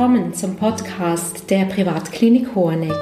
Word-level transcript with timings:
willkommen 0.00 0.32
zum 0.32 0.56
Podcast 0.56 1.50
der 1.50 1.66
Privatklinik 1.66 2.54
Hoheneck. 2.54 2.96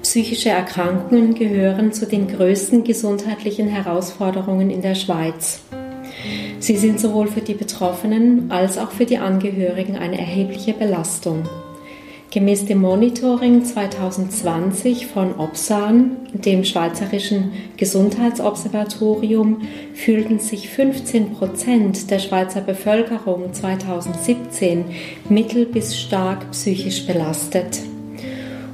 Psychische 0.00 0.48
Erkrankungen 0.48 1.34
gehören 1.34 1.92
zu 1.92 2.06
den 2.06 2.26
größten 2.26 2.84
gesundheitlichen 2.84 3.68
Herausforderungen 3.68 4.70
in 4.70 4.80
der 4.80 4.94
Schweiz. 4.94 5.60
Sie 6.58 6.78
sind 6.78 6.98
sowohl 6.98 7.26
für 7.26 7.42
die 7.42 7.52
Betroffenen 7.52 8.50
als 8.50 8.78
auch 8.78 8.92
für 8.92 9.04
die 9.04 9.18
Angehörigen 9.18 9.96
eine 9.96 10.18
erhebliche 10.18 10.72
Belastung. 10.72 11.46
Gemäß 12.34 12.64
dem 12.64 12.80
Monitoring 12.80 13.64
2020 13.64 15.06
von 15.06 15.38
OPSAN, 15.38 16.16
dem 16.32 16.64
Schweizerischen 16.64 17.52
Gesundheitsobservatorium, 17.76 19.60
fühlten 19.94 20.40
sich 20.40 20.68
15 20.68 21.34
Prozent 21.34 22.10
der 22.10 22.18
Schweizer 22.18 22.60
Bevölkerung 22.60 23.54
2017 23.54 24.84
mittel 25.28 25.64
bis 25.64 25.96
stark 25.96 26.50
psychisch 26.50 27.06
belastet. 27.06 27.82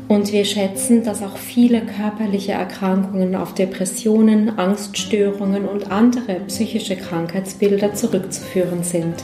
Und 0.09 0.33
wir 0.33 0.47
schätzen, 0.47 1.05
dass 1.05 1.23
auch 1.23 1.37
viele 1.37 1.83
körperliche 1.83 2.53
Erkrankungen 2.53 3.37
auf 3.37 3.53
Depressionen, 3.53 4.59
Angststörungen 4.59 5.69
und 5.69 5.93
andere 5.93 6.37
psychische 6.47 6.97
Krankheitsbilder 6.97 7.93
zurückzuführen 7.93 8.85
sind. 8.85 9.17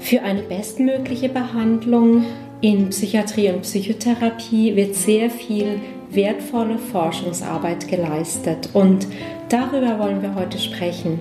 Für 0.00 0.22
eine 0.22 0.42
bestmögliche 0.42 1.28
Behandlung 1.28 2.24
in 2.60 2.90
Psychiatrie 2.90 3.50
und 3.50 3.62
Psychotherapie 3.62 4.74
wird 4.74 4.94
sehr 4.94 5.30
viel 5.30 5.80
wertvolle 6.10 6.78
Forschungsarbeit 6.78 7.88
geleistet 7.88 8.70
und 8.72 9.06
darüber 9.48 9.98
wollen 9.98 10.22
wir 10.22 10.34
heute 10.34 10.58
sprechen. 10.58 11.20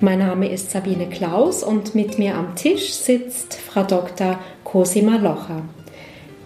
Mein 0.00 0.20
Name 0.20 0.48
ist 0.48 0.70
Sabine 0.70 1.08
Klaus 1.08 1.62
und 1.64 1.94
mit 1.94 2.18
mir 2.18 2.36
am 2.36 2.54
Tisch 2.54 2.92
sitzt 2.92 3.54
Frau 3.54 3.82
Dr. 3.82 4.38
Cosima 4.64 5.16
Locher. 5.16 5.62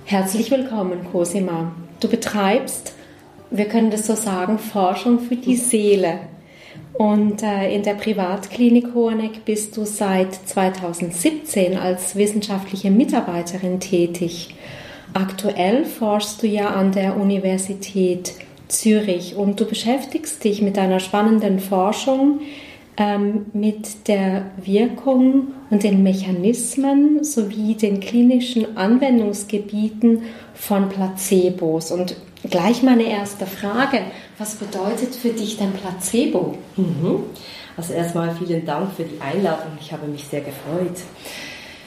Herzlich 0.05 0.51
willkommen, 0.51 1.07
Cosima. 1.13 1.73
Du 2.01 2.09
betreibst, 2.09 2.95
wir 3.51 3.67
können 3.67 3.91
das 3.91 4.07
so 4.07 4.15
sagen, 4.15 4.59
Forschung 4.59 5.21
für 5.21 5.37
die 5.37 5.57
Seele. 5.57 6.21
Und 6.95 7.43
äh, 7.43 7.75
in 7.75 7.83
der 7.83 7.95
Privatklinik 7.95 8.95
Hoheneck 8.95 9.45
bist 9.45 9.77
du 9.77 9.85
seit 9.85 10.35
2017 10.35 11.77
als 11.77 12.17
wissenschaftliche 12.17 12.91
Mitarbeiterin 12.91 13.81
tätig. 13.81 14.55
Aktuell 15.15 15.85
forschst 15.85 16.43
du 16.43 16.47
ja 16.47 16.71
an 16.71 16.93
der 16.93 17.17
Universität 17.17 18.35
Zürich 18.69 19.37
und 19.37 19.61
du 19.61 19.67
beschäftigst 19.67 20.43
dich 20.45 20.63
mit 20.63 20.79
einer 20.79 21.01
spannenden 21.01 21.61
Forschung 21.61 22.41
ähm, 22.97 23.47
mit 23.53 24.09
der 24.09 24.47
Wirkung 24.63 25.49
und 25.71 25.83
den 25.83 26.03
Mechanismen 26.03 27.25
sowie 27.25 27.75
den 27.75 28.01
klinischen 28.01 28.77
Anwendungsgebieten 28.77 30.23
von 30.55 30.89
Placebos. 30.89 31.91
Und 31.91 32.17
gleich 32.49 32.83
meine 32.83 33.05
erste 33.05 33.47
Frage, 33.47 34.01
was 34.39 34.57
bedeutet 34.57 35.15
für 35.15 35.31
dich 35.31 35.57
denn 35.57 35.73
Placebo? 35.73 36.57
Mhm. 36.77 37.25
Also 37.77 37.95
erstmal 37.95 38.35
vielen 38.35 38.67
Dank 38.67 38.93
für 38.95 39.05
die 39.05 39.21
Einladung, 39.21 39.79
ich 39.81 39.93
habe 39.93 40.07
mich 40.07 40.25
sehr 40.27 40.43
gefreut. 40.43 40.99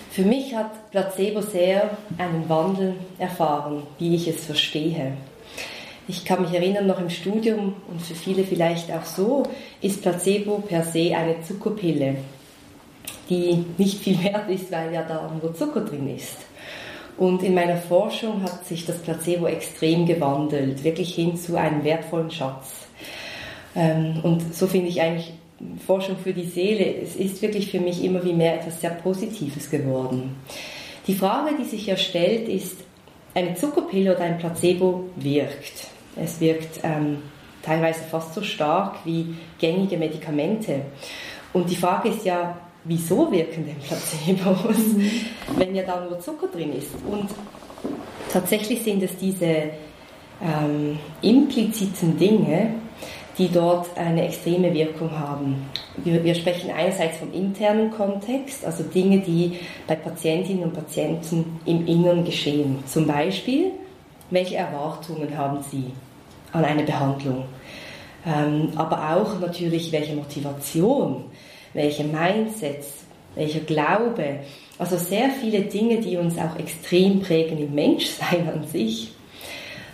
Für 0.09 0.23
mich 0.23 0.55
hat 0.55 0.91
Placebo 0.91 1.41
sehr 1.41 1.97
einen 2.17 2.47
Wandel 2.47 2.95
erfahren, 3.19 3.83
wie 3.99 4.15
ich 4.15 4.27
es 4.27 4.45
verstehe. 4.45 5.13
Ich 6.07 6.23
kann 6.23 6.41
mich 6.41 6.53
erinnern, 6.53 6.87
noch 6.87 6.99
im 6.99 7.09
Studium 7.09 7.73
und 7.87 8.01
für 8.01 8.15
viele 8.15 8.43
vielleicht 8.43 8.91
auch 8.91 9.05
so, 9.05 9.43
ist 9.81 10.01
Placebo 10.01 10.59
per 10.59 10.83
se 10.83 11.15
eine 11.15 11.41
Zuckerpille, 11.41 12.17
die 13.29 13.65
nicht 13.77 13.99
viel 13.99 14.23
wert 14.23 14.49
ist, 14.49 14.71
weil 14.71 14.93
ja 14.93 15.03
da 15.03 15.29
nur 15.41 15.53
Zucker 15.53 15.81
drin 15.81 16.15
ist. 16.15 16.37
Und 17.17 17.43
in 17.43 17.53
meiner 17.53 17.77
Forschung 17.77 18.43
hat 18.43 18.65
sich 18.65 18.85
das 18.85 18.97
Placebo 18.97 19.47
extrem 19.47 20.05
gewandelt, 20.05 20.83
wirklich 20.83 21.15
hin 21.15 21.37
zu 21.37 21.57
einem 21.57 21.83
wertvollen 21.83 22.29
Schatz. 22.29 22.87
Ähm, 23.75 24.19
und 24.23 24.53
so 24.53 24.67
finde 24.67 24.89
ich 24.89 25.01
eigentlich 25.01 25.33
Forschung 25.85 26.17
für 26.17 26.33
die 26.33 26.45
Seele, 26.45 27.01
es 27.01 27.15
ist 27.15 27.41
wirklich 27.41 27.71
für 27.71 27.79
mich 27.79 28.03
immer 28.03 28.23
wie 28.23 28.33
mehr 28.33 28.55
etwas 28.55 28.81
sehr 28.81 28.91
Positives 28.91 29.69
geworden. 29.69 30.35
Die 31.07 31.15
Frage, 31.15 31.55
die 31.57 31.63
sich 31.63 31.85
ja 31.85 31.95
stellt, 31.95 32.49
ist, 32.49 32.77
eine 33.33 33.53
Zuckerpille 33.53 34.15
oder 34.15 34.23
ein 34.23 34.37
Placebo 34.37 35.09
wirkt. 35.17 35.87
Es 36.15 36.39
wirkt 36.39 36.79
ähm, 36.83 37.21
teilweise 37.61 38.03
fast 38.03 38.33
so 38.33 38.41
stark 38.41 38.99
wie 39.03 39.35
gängige 39.59 39.97
Medikamente. 39.97 40.81
Und 41.51 41.69
die 41.69 41.75
Frage 41.75 42.09
ist 42.09 42.25
ja, 42.25 42.57
wieso 42.85 43.31
wirken 43.31 43.65
denn 43.65 43.77
Placebos, 43.77 44.77
mhm. 44.77 45.11
wenn 45.57 45.75
ja 45.75 45.83
da 45.83 46.05
nur 46.05 46.19
Zucker 46.19 46.47
drin 46.47 46.73
ist? 46.73 46.91
Und 47.09 47.29
tatsächlich 48.31 48.83
sind 48.83 49.03
es 49.03 49.17
diese 49.17 49.71
ähm, 50.41 50.99
impliziten 51.21 52.17
Dinge, 52.17 52.75
die 53.37 53.49
dort 53.49 53.97
eine 53.97 54.25
extreme 54.25 54.73
Wirkung 54.73 55.11
haben. 55.11 55.69
Wir, 55.97 56.23
wir, 56.23 56.35
sprechen 56.35 56.71
einerseits 56.71 57.17
vom 57.17 57.33
internen 57.33 57.91
Kontext, 57.91 58.63
also 58.63 58.83
Dinge, 58.83 59.19
die 59.19 59.59
bei 59.87 59.95
Patientinnen 59.95 60.63
und 60.63 60.73
Patienten 60.73 61.59
im 61.65 61.85
Inneren 61.85 62.23
geschehen. 62.23 62.83
Zum 62.85 63.07
Beispiel, 63.07 63.71
welche 64.29 64.55
Erwartungen 64.55 65.37
haben 65.37 65.59
sie 65.69 65.91
an 66.53 66.63
eine 66.63 66.83
Behandlung? 66.83 67.45
Ähm, 68.25 68.69
aber 68.75 69.15
auch 69.15 69.39
natürlich, 69.39 69.91
welche 69.91 70.15
Motivation, 70.15 71.25
welche 71.75 72.03
Mindsets, 72.03 72.87
welcher 73.35 73.59
Glaube. 73.59 74.39
Also 74.79 74.97
sehr 74.97 75.29
viele 75.29 75.61
Dinge, 75.61 75.99
die 75.99 76.17
uns 76.17 76.37
auch 76.37 76.57
extrem 76.57 77.21
prägen 77.21 77.59
im 77.59 77.75
Menschsein 77.75 78.49
an 78.51 78.65
sich. 78.67 79.11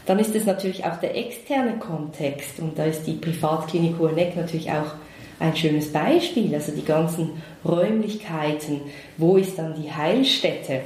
Dann 0.05 0.17
ist 0.19 0.33
es 0.33 0.45
natürlich 0.45 0.85
auch 0.85 0.97
der 0.97 1.15
externe 1.15 1.77
Kontext 1.77 2.59
und 2.59 2.77
da 2.77 2.85
ist 2.85 3.05
die 3.05 3.13
Privatklinik 3.13 3.99
Hoheneck 3.99 4.35
natürlich 4.35 4.71
auch 4.71 4.95
ein 5.39 5.55
schönes 5.55 5.91
Beispiel. 5.91 6.53
Also 6.55 6.71
die 6.71 6.85
ganzen 6.85 7.41
Räumlichkeiten, 7.65 8.81
wo 9.17 9.37
ist 9.37 9.57
dann 9.57 9.75
die 9.81 9.91
Heilstätte? 9.91 10.81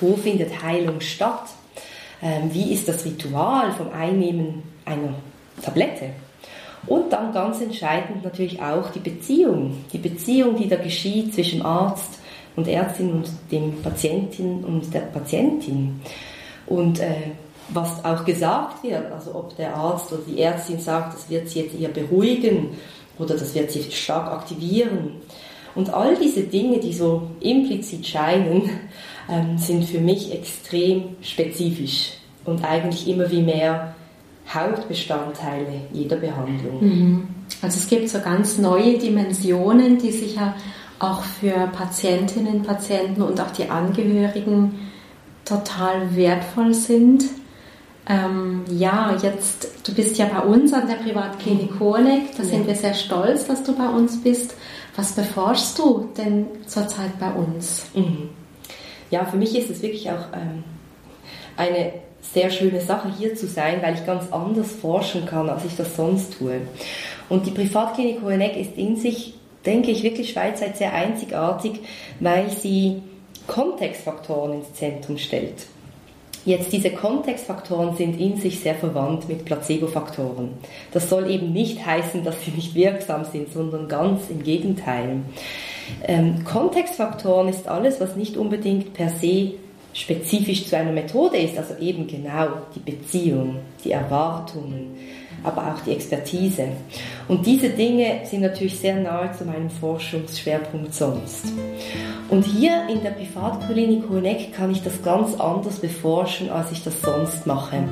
Wo 0.00 0.16
findet 0.16 0.62
Heilung 0.62 1.00
statt? 1.00 1.44
Ähm, 2.22 2.50
wie 2.52 2.72
ist 2.72 2.88
das 2.88 3.04
Ritual 3.04 3.72
vom 3.72 3.90
Einnehmen 3.92 4.62
einer 4.84 5.14
Tablette? 5.62 6.10
Und 6.86 7.12
dann 7.12 7.32
ganz 7.32 7.60
entscheidend 7.60 8.24
natürlich 8.24 8.60
auch 8.60 8.90
die 8.90 9.00
Beziehung. 9.00 9.84
Die 9.92 9.98
Beziehung, 9.98 10.56
die 10.56 10.68
da 10.68 10.76
geschieht 10.76 11.34
zwischen 11.34 11.62
Arzt 11.62 12.18
und 12.56 12.66
Ärztin 12.68 13.12
und 13.12 13.30
dem 13.52 13.82
Patientin 13.82 14.64
und 14.64 14.92
der 14.92 15.00
Patientin. 15.00 16.00
Und 16.66 17.00
äh, 17.00 17.32
was 17.68 18.04
auch 18.04 18.24
gesagt 18.24 18.82
wird, 18.82 19.12
also 19.12 19.34
ob 19.34 19.56
der 19.56 19.74
Arzt 19.76 20.12
oder 20.12 20.22
die 20.26 20.40
Ärztin 20.40 20.80
sagt, 20.80 21.14
das 21.14 21.30
wird 21.30 21.48
sie 21.48 21.60
jetzt 21.60 21.78
eher 21.78 21.90
beruhigen 21.90 22.70
oder 23.18 23.34
das 23.34 23.54
wird 23.54 23.70
sie 23.70 23.82
stark 23.90 24.32
aktivieren. 24.32 25.16
Und 25.74 25.92
all 25.92 26.16
diese 26.16 26.42
Dinge, 26.42 26.78
die 26.78 26.92
so 26.92 27.22
implizit 27.40 28.06
scheinen, 28.06 28.70
ähm, 29.30 29.56
sind 29.56 29.84
für 29.84 30.00
mich 30.00 30.32
extrem 30.32 31.16
spezifisch 31.22 32.14
und 32.44 32.64
eigentlich 32.64 33.06
immer 33.06 33.30
wie 33.30 33.42
mehr 33.42 33.94
Hauptbestandteile 34.52 35.82
jeder 35.92 36.16
Behandlung. 36.16 36.78
Mhm. 36.80 37.28
Also 37.62 37.78
es 37.78 37.88
gibt 37.88 38.08
so 38.08 38.20
ganz 38.20 38.58
neue 38.58 38.98
Dimensionen, 38.98 39.98
die 39.98 40.10
sicher 40.10 40.54
auch 40.98 41.22
für 41.22 41.68
Patientinnen, 41.72 42.62
Patienten 42.62 43.22
und 43.22 43.40
auch 43.40 43.50
die 43.50 43.68
Angehörigen 43.68 44.90
total 45.44 46.14
wertvoll 46.14 46.74
sind. 46.74 47.24
Ähm, 48.08 48.62
ja, 48.70 49.16
jetzt, 49.22 49.68
du 49.86 49.94
bist 49.94 50.18
ja 50.18 50.26
bei 50.26 50.40
uns 50.40 50.72
an 50.72 50.88
der 50.88 50.96
Privatklinik 50.96 51.78
Hoheneck, 51.78 52.36
da 52.36 52.42
ja. 52.42 52.48
sind 52.48 52.66
wir 52.66 52.74
sehr 52.74 52.94
stolz, 52.94 53.46
dass 53.46 53.62
du 53.62 53.74
bei 53.76 53.88
uns 53.88 54.22
bist. 54.22 54.54
Was 54.96 55.12
beforschst 55.12 55.78
du 55.78 56.08
denn 56.16 56.46
zurzeit 56.66 57.18
bei 57.18 57.30
uns? 57.32 57.84
Mhm. 57.94 58.30
Ja, 59.10 59.24
für 59.24 59.36
mich 59.36 59.56
ist 59.56 59.70
es 59.70 59.82
wirklich 59.82 60.10
auch 60.10 60.26
ähm, 60.34 60.64
eine 61.56 61.92
sehr 62.22 62.50
schöne 62.50 62.80
Sache 62.80 63.12
hier 63.18 63.34
zu 63.34 63.46
sein, 63.46 63.82
weil 63.82 63.94
ich 63.94 64.06
ganz 64.06 64.30
anders 64.32 64.72
forschen 64.72 65.26
kann, 65.26 65.48
als 65.48 65.64
ich 65.64 65.76
das 65.76 65.96
sonst 65.96 66.38
tue. 66.38 66.60
Und 67.28 67.46
die 67.46 67.50
Privatklinik 67.50 68.22
Hoheneck 68.22 68.56
ist 68.56 68.76
in 68.76 68.96
sich, 68.96 69.34
denke 69.64 69.90
ich, 69.90 70.02
wirklich 70.02 70.30
schweizweit 70.30 70.76
sehr 70.76 70.92
einzigartig, 70.92 71.80
weil 72.20 72.50
sie 72.50 73.02
Kontextfaktoren 73.46 74.54
ins 74.54 74.74
Zentrum 74.74 75.18
stellt. 75.18 75.66
Jetzt 76.44 76.72
diese 76.72 76.90
Kontextfaktoren 76.90 77.96
sind 77.96 78.18
in 78.18 78.38
sich 78.38 78.60
sehr 78.60 78.74
verwandt 78.74 79.28
mit 79.28 79.44
Placebo-Faktoren. 79.44 80.52
Das 80.92 81.10
soll 81.10 81.30
eben 81.30 81.52
nicht 81.52 81.84
heißen, 81.84 82.24
dass 82.24 82.42
sie 82.42 82.52
nicht 82.52 82.74
wirksam 82.74 83.24
sind, 83.24 83.52
sondern 83.52 83.88
ganz 83.88 84.30
im 84.30 84.42
Gegenteil. 84.42 85.20
Ähm, 86.06 86.44
Kontextfaktoren 86.44 87.48
ist 87.48 87.68
alles, 87.68 88.00
was 88.00 88.16
nicht 88.16 88.38
unbedingt 88.38 88.94
per 88.94 89.10
se 89.10 89.52
spezifisch 89.92 90.66
zu 90.66 90.76
einer 90.76 90.92
Methode 90.92 91.38
ist, 91.38 91.58
also 91.58 91.74
eben 91.80 92.06
genau 92.06 92.48
die 92.74 92.90
Beziehung, 92.90 93.56
die 93.84 93.92
Erwartungen, 93.92 94.96
aber 95.42 95.62
auch 95.68 95.80
die 95.84 95.92
Expertise. 95.92 96.68
Und 97.28 97.46
diese 97.46 97.70
Dinge 97.70 98.20
sind 98.24 98.42
natürlich 98.42 98.78
sehr 98.78 98.96
nahe 98.96 99.32
zu 99.32 99.44
meinem 99.44 99.70
Forschungsschwerpunkt 99.70 100.94
sonst. 100.94 101.52
Und 102.28 102.44
hier 102.44 102.86
in 102.88 103.02
der 103.02 103.10
Privatklinik 103.10 104.04
Hoheneck 104.08 104.52
kann 104.52 104.70
ich 104.70 104.82
das 104.82 105.02
ganz 105.02 105.34
anders 105.40 105.80
beforschen, 105.80 106.50
als 106.50 106.70
ich 106.70 106.84
das 106.84 107.00
sonst 107.00 107.46
mache. 107.46 107.88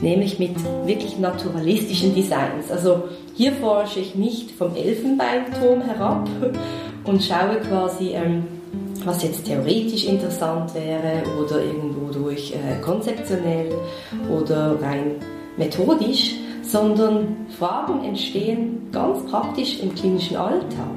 Nämlich 0.00 0.38
mit 0.38 0.56
wirklich 0.84 1.18
naturalistischen 1.18 2.14
Designs. 2.14 2.70
Also 2.70 3.04
hier 3.34 3.52
forsche 3.52 4.00
ich 4.00 4.14
nicht 4.14 4.50
vom 4.50 4.74
Elfenbeinturm 4.74 5.82
herab 5.82 6.28
und 7.04 7.22
schaue 7.22 7.56
quasi, 7.60 8.10
ähm, 8.10 8.59
was 9.06 9.22
jetzt 9.22 9.44
theoretisch 9.44 10.04
interessant 10.04 10.74
wäre 10.74 11.22
oder 11.42 11.62
irgendwo 11.62 12.12
durch 12.12 12.52
äh, 12.52 12.80
konzeptionell 12.82 13.72
oder 14.30 14.80
rein 14.80 15.16
methodisch, 15.56 16.34
sondern 16.62 17.46
Fragen 17.58 18.04
entstehen 18.04 18.90
ganz 18.92 19.24
praktisch 19.30 19.80
im 19.80 19.94
klinischen 19.94 20.36
Alltag. 20.36 20.88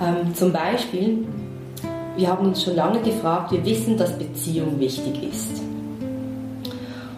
Ähm, 0.00 0.34
zum 0.34 0.52
Beispiel, 0.52 1.26
wir 2.16 2.28
haben 2.28 2.46
uns 2.46 2.62
schon 2.62 2.76
lange 2.76 3.00
gefragt, 3.00 3.52
wir 3.52 3.64
wissen, 3.64 3.96
dass 3.96 4.16
Beziehung 4.18 4.78
wichtig 4.78 5.22
ist. 5.22 5.62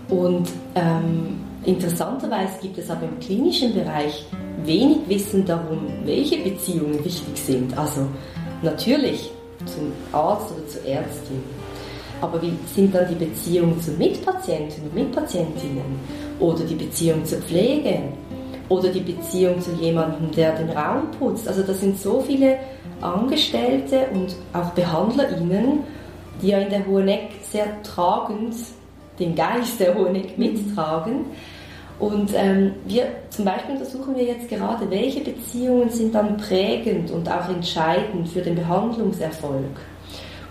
Und 0.08 0.48
ähm, 0.74 1.38
interessanterweise 1.64 2.52
gibt 2.62 2.78
es 2.78 2.90
aber 2.90 3.04
im 3.04 3.18
klinischen 3.20 3.74
Bereich 3.74 4.24
wenig 4.64 4.98
Wissen 5.08 5.44
darum, 5.44 5.78
welche 6.04 6.38
Beziehungen 6.38 7.04
wichtig 7.04 7.36
sind. 7.36 7.76
Also 7.76 8.06
natürlich 8.62 9.30
zum 9.66 9.92
Arzt 10.12 10.52
oder 10.52 10.66
zur 10.66 10.84
Ärztin. 10.84 11.42
Aber 12.20 12.40
wie 12.42 12.52
sind 12.74 12.94
dann 12.94 13.08
die 13.08 13.24
Beziehungen 13.24 13.80
zu 13.80 13.92
Mitpatienten 13.92 14.84
und 14.84 14.94
Mitpatientinnen? 14.94 15.98
Oder 16.38 16.64
die 16.64 16.74
Beziehung 16.74 17.24
zur 17.24 17.38
Pflege? 17.38 18.00
Oder 18.68 18.90
die 18.90 19.00
Beziehung 19.00 19.60
zu 19.60 19.72
jemandem, 19.72 20.30
der 20.32 20.54
den 20.54 20.70
Raum 20.70 21.10
putzt? 21.18 21.48
Also 21.48 21.62
das 21.62 21.80
sind 21.80 21.98
so 21.98 22.20
viele 22.20 22.58
Angestellte 23.00 24.06
und 24.12 24.36
auch 24.52 24.70
BehandlerInnen, 24.70 25.80
die 26.42 26.48
ja 26.48 26.58
in 26.58 26.70
der 26.70 26.86
Hoheneck 26.86 27.30
sehr 27.50 27.82
tragend 27.82 28.54
den 29.18 29.34
Geist 29.34 29.80
der 29.80 29.94
Hoheneck 29.94 30.38
mittragen. 30.38 31.26
Und 32.00 32.32
ähm, 32.34 32.72
wir 32.86 33.08
zum 33.28 33.44
Beispiel 33.44 33.74
untersuchen 33.74 34.16
wir 34.16 34.24
jetzt 34.24 34.48
gerade, 34.48 34.90
welche 34.90 35.20
Beziehungen 35.20 35.90
sind 35.90 36.14
dann 36.14 36.38
prägend 36.38 37.10
und 37.10 37.30
auch 37.30 37.48
entscheidend 37.50 38.26
für 38.28 38.40
den 38.40 38.54
Behandlungserfolg. 38.54 39.76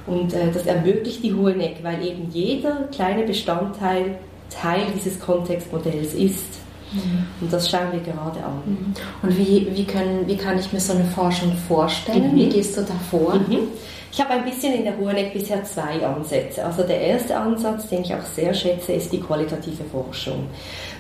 Und 0.06 0.34
äh, 0.34 0.52
das 0.54 0.68
ermöglicht 0.68 1.24
die 1.24 1.34
Hoheneck, 1.34 1.78
weil 1.82 2.06
eben 2.06 2.30
jeder 2.32 2.88
kleine 2.92 3.24
Bestandteil 3.24 4.20
Teil 4.50 4.84
dieses 4.96 5.20
Kontextmodells 5.20 6.14
ist. 6.14 6.59
Mhm. 6.92 7.26
Und 7.42 7.54
das 7.54 7.70
schauen 7.70 7.92
wir 7.92 8.00
gerade 8.00 8.44
an. 8.44 8.62
Mhm. 8.66 8.94
Und 9.22 9.38
wie, 9.38 9.68
wie, 9.74 9.86
können, 9.86 10.28
wie 10.28 10.38
kann 10.38 10.58
ich 10.60 10.72
mir 10.74 10.80
so 10.80 10.94
eine 10.94 11.06
Forschung 11.06 11.54
vorstellen? 11.68 12.34
Mhm. 12.34 12.38
Wie 12.38 12.50
gehst 12.50 12.78
du 12.78 12.82
da 12.82 12.94
vor? 13.10 13.36
Mhm. 13.36 13.68
Ich 14.12 14.20
habe 14.20 14.32
ein 14.32 14.44
bisschen 14.44 14.74
in 14.74 14.84
der 14.84 14.98
Hoheneck 14.98 15.34
bisher 15.34 15.64
zwei 15.64 16.04
Ansätze. 16.06 16.66
Also 16.66 16.84
der 16.84 17.00
erste 17.00 17.38
Ansatz, 17.38 17.88
den 17.88 18.02
ich 18.02 18.14
auch 18.14 18.26
sehr 18.36 18.54
schätze, 18.54 18.94
ist 18.94 19.14
die 19.14 19.20
qualitative 19.20 19.84
Forschung. 19.92 20.48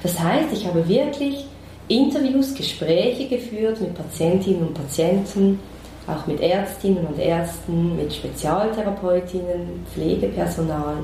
Das 0.03 0.19
heißt, 0.19 0.53
ich 0.53 0.67
habe 0.67 0.87
wirklich 0.87 1.45
Interviews, 1.87 2.53
Gespräche 2.53 3.27
geführt 3.27 3.81
mit 3.81 3.95
Patientinnen 3.95 4.67
und 4.67 4.73
Patienten, 4.75 5.59
auch 6.05 6.27
mit 6.27 6.39
Ärztinnen 6.39 7.05
und 7.05 7.17
Ärzten, 7.17 7.95
mit 7.95 8.13
Spezialtherapeutinnen, 8.13 9.85
Pflegepersonal 9.91 10.97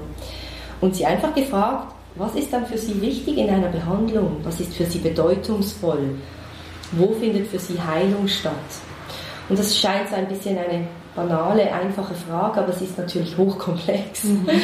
und 0.81 0.95
sie 0.95 1.05
einfach 1.05 1.33
gefragt, 1.33 1.94
was 2.15 2.35
ist 2.35 2.51
dann 2.53 2.65
für 2.65 2.77
sie 2.77 3.01
wichtig 3.01 3.38
in 3.38 3.50
einer 3.50 3.67
Behandlung? 3.67 4.38
Was 4.44 4.59
ist 4.59 4.73
für 4.73 4.85
sie 4.85 5.00
bedeutungsvoll? 5.00 6.15
Wo 6.94 7.13
findet 7.13 7.47
für 7.47 7.59
sie 7.59 7.79
Heilung 7.79 8.27
statt? 8.27 8.53
Und 9.50 9.59
das 9.59 9.77
scheint 9.77 10.09
so 10.09 10.15
ein 10.15 10.27
bisschen 10.27 10.57
eine 10.57 10.88
banale, 11.15 11.71
einfache 11.71 12.13
Frage, 12.13 12.62
aber 12.62 12.73
sie 12.73 12.85
ist 12.85 12.97
natürlich 12.97 13.38
hochkomplex. 13.38 14.23
Mhm. 14.23 14.47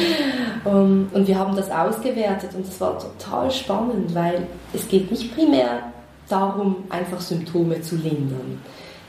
Um, 0.64 1.08
und 1.12 1.26
wir 1.26 1.36
haben 1.36 1.56
das 1.56 1.68
ausgewertet 1.72 2.50
und 2.54 2.64
es 2.64 2.80
war 2.80 2.96
total 2.96 3.50
spannend, 3.50 4.14
weil 4.14 4.46
es 4.72 4.86
geht 4.86 5.10
nicht 5.10 5.34
primär 5.34 5.92
darum, 6.28 6.84
einfach 6.88 7.20
Symptome 7.20 7.80
zu 7.80 7.96
lindern. 7.96 8.60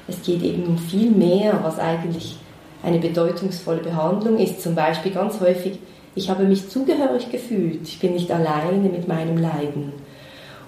Es 0.07 0.19
geht 0.23 0.41
eben 0.41 0.63
um 0.63 0.79
viel 0.79 1.11
mehr, 1.11 1.59
was 1.61 1.77
eigentlich 1.77 2.37
eine 2.81 2.97
bedeutungsvolle 2.97 3.81
Behandlung 3.81 4.39
ist. 4.39 4.63
Zum 4.63 4.73
Beispiel 4.73 5.11
ganz 5.11 5.39
häufig, 5.39 5.77
ich 6.15 6.29
habe 6.29 6.43
mich 6.43 6.69
zugehörig 6.69 7.31
gefühlt, 7.31 7.87
ich 7.87 7.99
bin 7.99 8.13
nicht 8.13 8.31
alleine 8.31 8.89
mit 8.89 9.07
meinem 9.07 9.37
Leiden. 9.37 9.93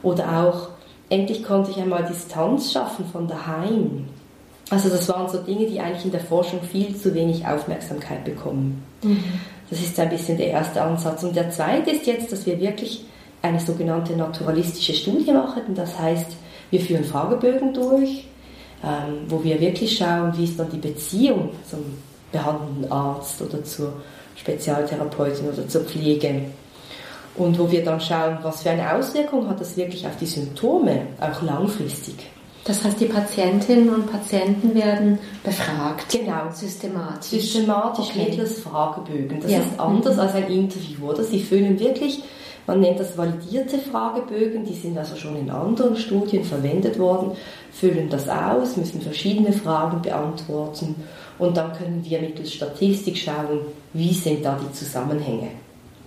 Oder 0.01 0.43
auch, 0.43 0.69
endlich 1.09 1.43
konnte 1.43 1.71
ich 1.71 1.77
einmal 1.77 2.05
Distanz 2.05 2.71
schaffen 2.71 3.05
von 3.11 3.27
daheim. 3.27 4.05
Also 4.69 4.89
das 4.89 5.07
waren 5.09 5.29
so 5.29 5.39
Dinge, 5.39 5.67
die 5.67 5.79
eigentlich 5.79 6.05
in 6.05 6.11
der 6.11 6.21
Forschung 6.21 6.61
viel 6.63 6.95
zu 6.95 7.13
wenig 7.13 7.45
Aufmerksamkeit 7.45 8.23
bekommen. 8.25 8.83
Mhm. 9.03 9.23
Das 9.69 9.79
ist 9.79 9.99
ein 9.99 10.09
bisschen 10.09 10.37
der 10.37 10.49
erste 10.49 10.81
Ansatz. 10.81 11.23
Und 11.23 11.35
der 11.35 11.51
zweite 11.51 11.91
ist 11.91 12.07
jetzt, 12.07 12.31
dass 12.31 12.45
wir 12.45 12.59
wirklich 12.59 13.05
eine 13.41 13.59
sogenannte 13.59 14.15
naturalistische 14.15 14.93
Studie 14.93 15.31
machen. 15.31 15.75
Das 15.75 15.97
heißt, 15.99 16.27
wir 16.71 16.79
führen 16.79 17.03
Fragebögen 17.03 17.73
durch, 17.73 18.27
ähm, 18.83 19.25
wo 19.27 19.43
wir 19.43 19.59
wirklich 19.59 19.97
schauen, 19.97 20.35
wie 20.35 20.45
ist 20.45 20.59
dann 20.59 20.69
die 20.71 20.77
Beziehung 20.77 21.51
zum 21.69 21.79
behandelnden 22.31 22.91
Arzt 22.91 23.41
oder 23.41 23.63
zur 23.63 23.93
Spezialtherapeutin 24.35 25.49
oder 25.49 25.67
zur 25.67 25.81
Pflege. 25.81 26.41
Und 27.35 27.59
wo 27.59 27.69
wir 27.69 27.83
dann 27.83 27.99
schauen, 27.99 28.37
was 28.43 28.63
für 28.63 28.69
eine 28.69 28.93
Auswirkung 28.95 29.49
hat 29.49 29.59
das 29.59 29.75
wirklich 29.75 30.05
auf 30.07 30.15
die 30.17 30.25
Symptome, 30.25 31.07
auch 31.19 31.41
langfristig. 31.41 32.15
Das 32.65 32.83
heißt, 32.83 32.99
die 32.99 33.05
Patientinnen 33.05 33.89
und 33.89 34.11
Patienten 34.11 34.73
werden 34.73 35.19
befragt. 35.43 36.11
Genau. 36.11 36.49
Systematisch. 36.51 37.29
Systematisch 37.29 38.09
okay. 38.09 38.27
mittels 38.29 38.59
Fragebögen. 38.61 39.39
Das 39.39 39.51
ja. 39.51 39.59
ist 39.59 39.79
anders 39.79 40.15
mhm. 40.15 40.21
als 40.21 40.33
ein 40.33 40.47
Interview, 40.49 41.09
oder? 41.09 41.23
Sie 41.23 41.41
füllen 41.41 41.79
wirklich, 41.79 42.23
man 42.65 42.79
nennt 42.79 42.99
das 42.99 43.15
validierte 43.15 43.77
Fragebögen, 43.77 44.65
die 44.65 44.73
sind 44.73 44.97
also 44.97 45.15
schon 45.15 45.35
in 45.35 45.51
anderen 45.51 45.95
Studien 45.95 46.43
verwendet 46.43 46.97
worden, 46.97 47.33
füllen 47.71 48.09
das 48.09 48.27
aus, 48.27 48.77
müssen 48.77 48.99
verschiedene 48.99 49.53
Fragen 49.53 50.01
beantworten 50.01 50.95
und 51.37 51.57
dann 51.57 51.73
können 51.73 52.03
wir 52.03 52.19
mittels 52.19 52.53
Statistik 52.53 53.17
schauen, 53.17 53.61
wie 53.93 54.13
sind 54.13 54.43
da 54.45 54.57
die 54.61 54.71
Zusammenhänge. 54.73 55.49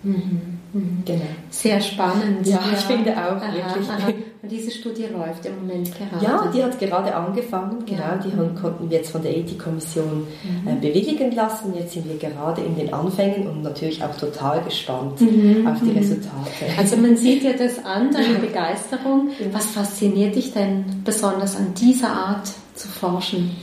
Mhm. 0.02 0.58
Mhm. 0.72 1.02
Genau. 1.04 1.22
Sehr 1.50 1.80
spannend. 1.80 2.46
Ja, 2.46 2.56
ja. 2.56 2.62
ich 2.74 2.84
finde 2.84 3.12
auch 3.12 3.36
aha, 3.36 3.54
wirklich. 3.54 3.88
Aha. 3.88 4.08
Und 4.40 4.52
diese 4.52 4.70
Studie 4.70 5.06
läuft 5.12 5.44
im 5.46 5.56
Moment 5.56 5.90
gerade. 5.96 6.24
Ja, 6.24 6.50
die 6.54 6.62
hat 6.62 6.78
gerade 6.78 7.12
angefangen, 7.14 7.84
genau. 7.84 8.02
Ja. 8.02 8.20
Die 8.22 8.28
mhm. 8.28 8.54
konnten 8.54 8.88
wir 8.88 8.98
jetzt 8.98 9.10
von 9.10 9.22
der 9.22 9.36
Ethikkommission 9.36 10.26
mhm. 10.44 10.68
äh, 10.68 10.74
bewilligen 10.76 11.32
lassen. 11.32 11.74
Jetzt 11.74 11.94
sind 11.94 12.08
wir 12.08 12.16
gerade 12.18 12.62
in 12.62 12.76
den 12.76 12.92
Anfängen 12.92 13.48
und 13.48 13.62
natürlich 13.62 14.02
auch 14.04 14.14
total 14.16 14.62
gespannt 14.62 15.20
mhm. 15.20 15.66
auf 15.66 15.80
die 15.80 15.90
mhm. 15.90 15.98
Resultate. 15.98 16.78
Also 16.78 16.96
man 16.98 17.16
sieht 17.16 17.42
ja 17.42 17.54
das 17.54 17.84
an, 17.84 18.12
deine 18.12 18.38
Begeisterung. 18.38 19.30
Was 19.52 19.66
fasziniert 19.66 20.36
dich 20.36 20.52
denn 20.52 20.84
besonders 21.04 21.56
an 21.56 21.74
dieser 21.74 22.10
Art 22.10 22.48
zu 22.74 22.88
forschen? 22.88 23.56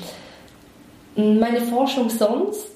Meine 1.15 1.61
Forschung 1.61 2.09
sonst 2.09 2.75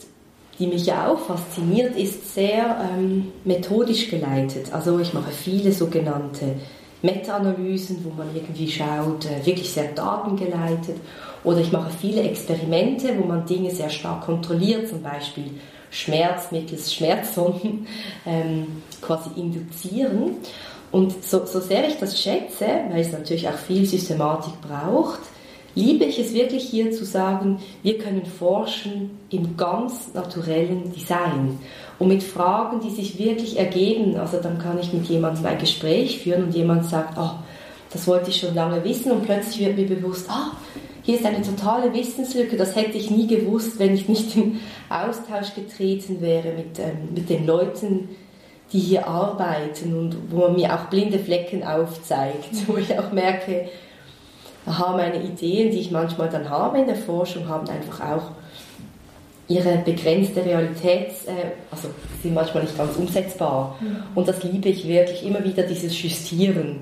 die 0.60 0.68
mich 0.68 0.86
ja 0.86 1.08
auch 1.08 1.20
fasziniert, 1.20 1.96
ist 1.96 2.36
sehr 2.36 2.78
ähm, 2.94 3.32
methodisch 3.46 4.10
geleitet. 4.10 4.74
Also 4.74 5.00
ich 5.00 5.14
mache 5.14 5.32
viele 5.32 5.72
sogenannte 5.72 6.56
Meta-Analysen, 7.02 8.04
wo 8.04 8.10
man 8.10 8.28
irgendwie 8.36 8.70
schaut, 8.70 9.26
äh, 9.26 9.46
wirklich 9.46 9.72
sehr 9.72 9.94
datengeleitet. 9.94 10.98
Oder 11.46 11.60
ich 11.60 11.72
mache 11.72 11.90
viele 12.02 12.24
Experimente, 12.24 13.18
wo 13.18 13.26
man 13.26 13.46
Dinge 13.46 13.72
sehr 13.72 13.90
stark 13.90 14.26
kontrolliert, 14.26 14.90
zum 14.90 15.02
Beispiel 15.02 15.46
Schmerz 15.92 16.52
mittels 16.52 16.94
Schmerzsonden 16.94 17.88
ähm, 18.26 18.82
quasi 19.02 19.30
induzieren. 19.38 20.36
Und 20.92 21.24
so, 21.24 21.46
so 21.46 21.62
sehr 21.62 21.88
ich 21.88 21.98
das 22.00 22.22
schätze, 22.22 22.66
weil 22.92 23.00
es 23.00 23.14
natürlich 23.14 23.48
auch 23.48 23.58
viel 23.58 23.86
Systematik 23.86 24.56
braucht, 24.62 25.20
liebe 25.80 26.06
ich 26.06 26.20
es 26.20 26.34
wirklich 26.34 26.64
hier 26.64 26.92
zu 26.92 27.06
sagen, 27.06 27.60
wir 27.84 27.98
können 27.98 28.26
forschen 28.26 29.12
im 29.30 29.56
ganz 29.56 30.14
naturellen 30.14 30.92
Design 30.92 31.58
und 31.98 32.08
mit 32.10 32.24
Fragen, 32.24 32.82
die 32.82 32.90
sich 32.90 33.18
wirklich 33.18 33.58
ergeben. 33.58 34.18
Also 34.18 34.42
dann 34.42 34.60
kann 34.60 34.80
ich 34.80 34.94
mit 34.94 35.06
jemandem 35.06 35.46
ein 35.46 35.58
Gespräch 35.58 36.20
führen 36.20 36.44
und 36.46 36.56
jemand 36.56 36.86
sagt, 36.86 37.18
oh, 37.18 37.32
das 37.92 38.08
wollte 38.08 38.30
ich 38.30 38.40
schon 38.40 38.54
lange 38.54 38.84
wissen 38.84 39.12
und 39.12 39.24
plötzlich 39.24 39.60
wird 39.60 39.78
mir 39.78 39.88
bewusst, 39.88 40.30
ah, 40.30 40.52
hier 41.04 41.16
ist 41.16 41.26
eine 41.26 41.42
totale 41.42 41.92
Wissenslücke, 41.94 42.56
das 42.56 42.76
hätte 42.76 42.98
ich 42.98 43.10
nie 43.10 43.26
gewusst, 43.26 43.80
wenn 43.80 43.96
ich 43.96 44.08
nicht 44.08 44.36
in 44.36 44.60
Austausch 44.90 45.56
getreten 45.56 46.22
wäre 46.22 46.54
mit, 46.54 46.78
ähm, 46.78 47.10
mit 47.16 47.30
den 47.30 47.48
Leuten, 47.48 48.10
die 48.72 48.80
hier 48.80 49.08
arbeiten 49.08 49.98
und 49.98 50.16
wo 50.30 50.42
man 50.42 50.56
mir 50.56 50.76
auch 50.76 50.86
blinde 50.86 51.18
Flecken 51.18 51.64
aufzeigt, 51.64 52.50
wo 52.68 52.78
ich 52.78 53.00
auch 53.00 53.12
merke, 53.12 53.70
aha, 54.70 54.96
meine 54.96 55.22
Ideen, 55.22 55.72
die 55.72 55.80
ich 55.80 55.92
manchmal 55.92 56.30
dann 56.30 56.50
habe 56.50 56.80
in 56.80 56.86
der 56.86 56.96
Forschung, 56.96 57.48
haben 57.48 57.68
einfach 57.68 58.02
auch 58.02 58.32
ihre 59.48 59.78
begrenzte 59.80 60.46
Realität, 60.46 61.10
äh, 61.26 61.52
also 61.72 61.90
sind 62.22 62.36
manchmal 62.36 62.64
nicht 62.64 62.78
ganz 62.78 62.96
umsetzbar. 62.96 63.76
Mhm. 63.82 64.04
Und 64.16 64.28
das 64.28 64.44
liebe 64.44 64.70
ich 64.70 64.88
wirklich, 64.88 65.26
immer 65.26 65.44
wieder 65.44 65.64
dieses 65.64 66.02
Justieren. 66.02 66.82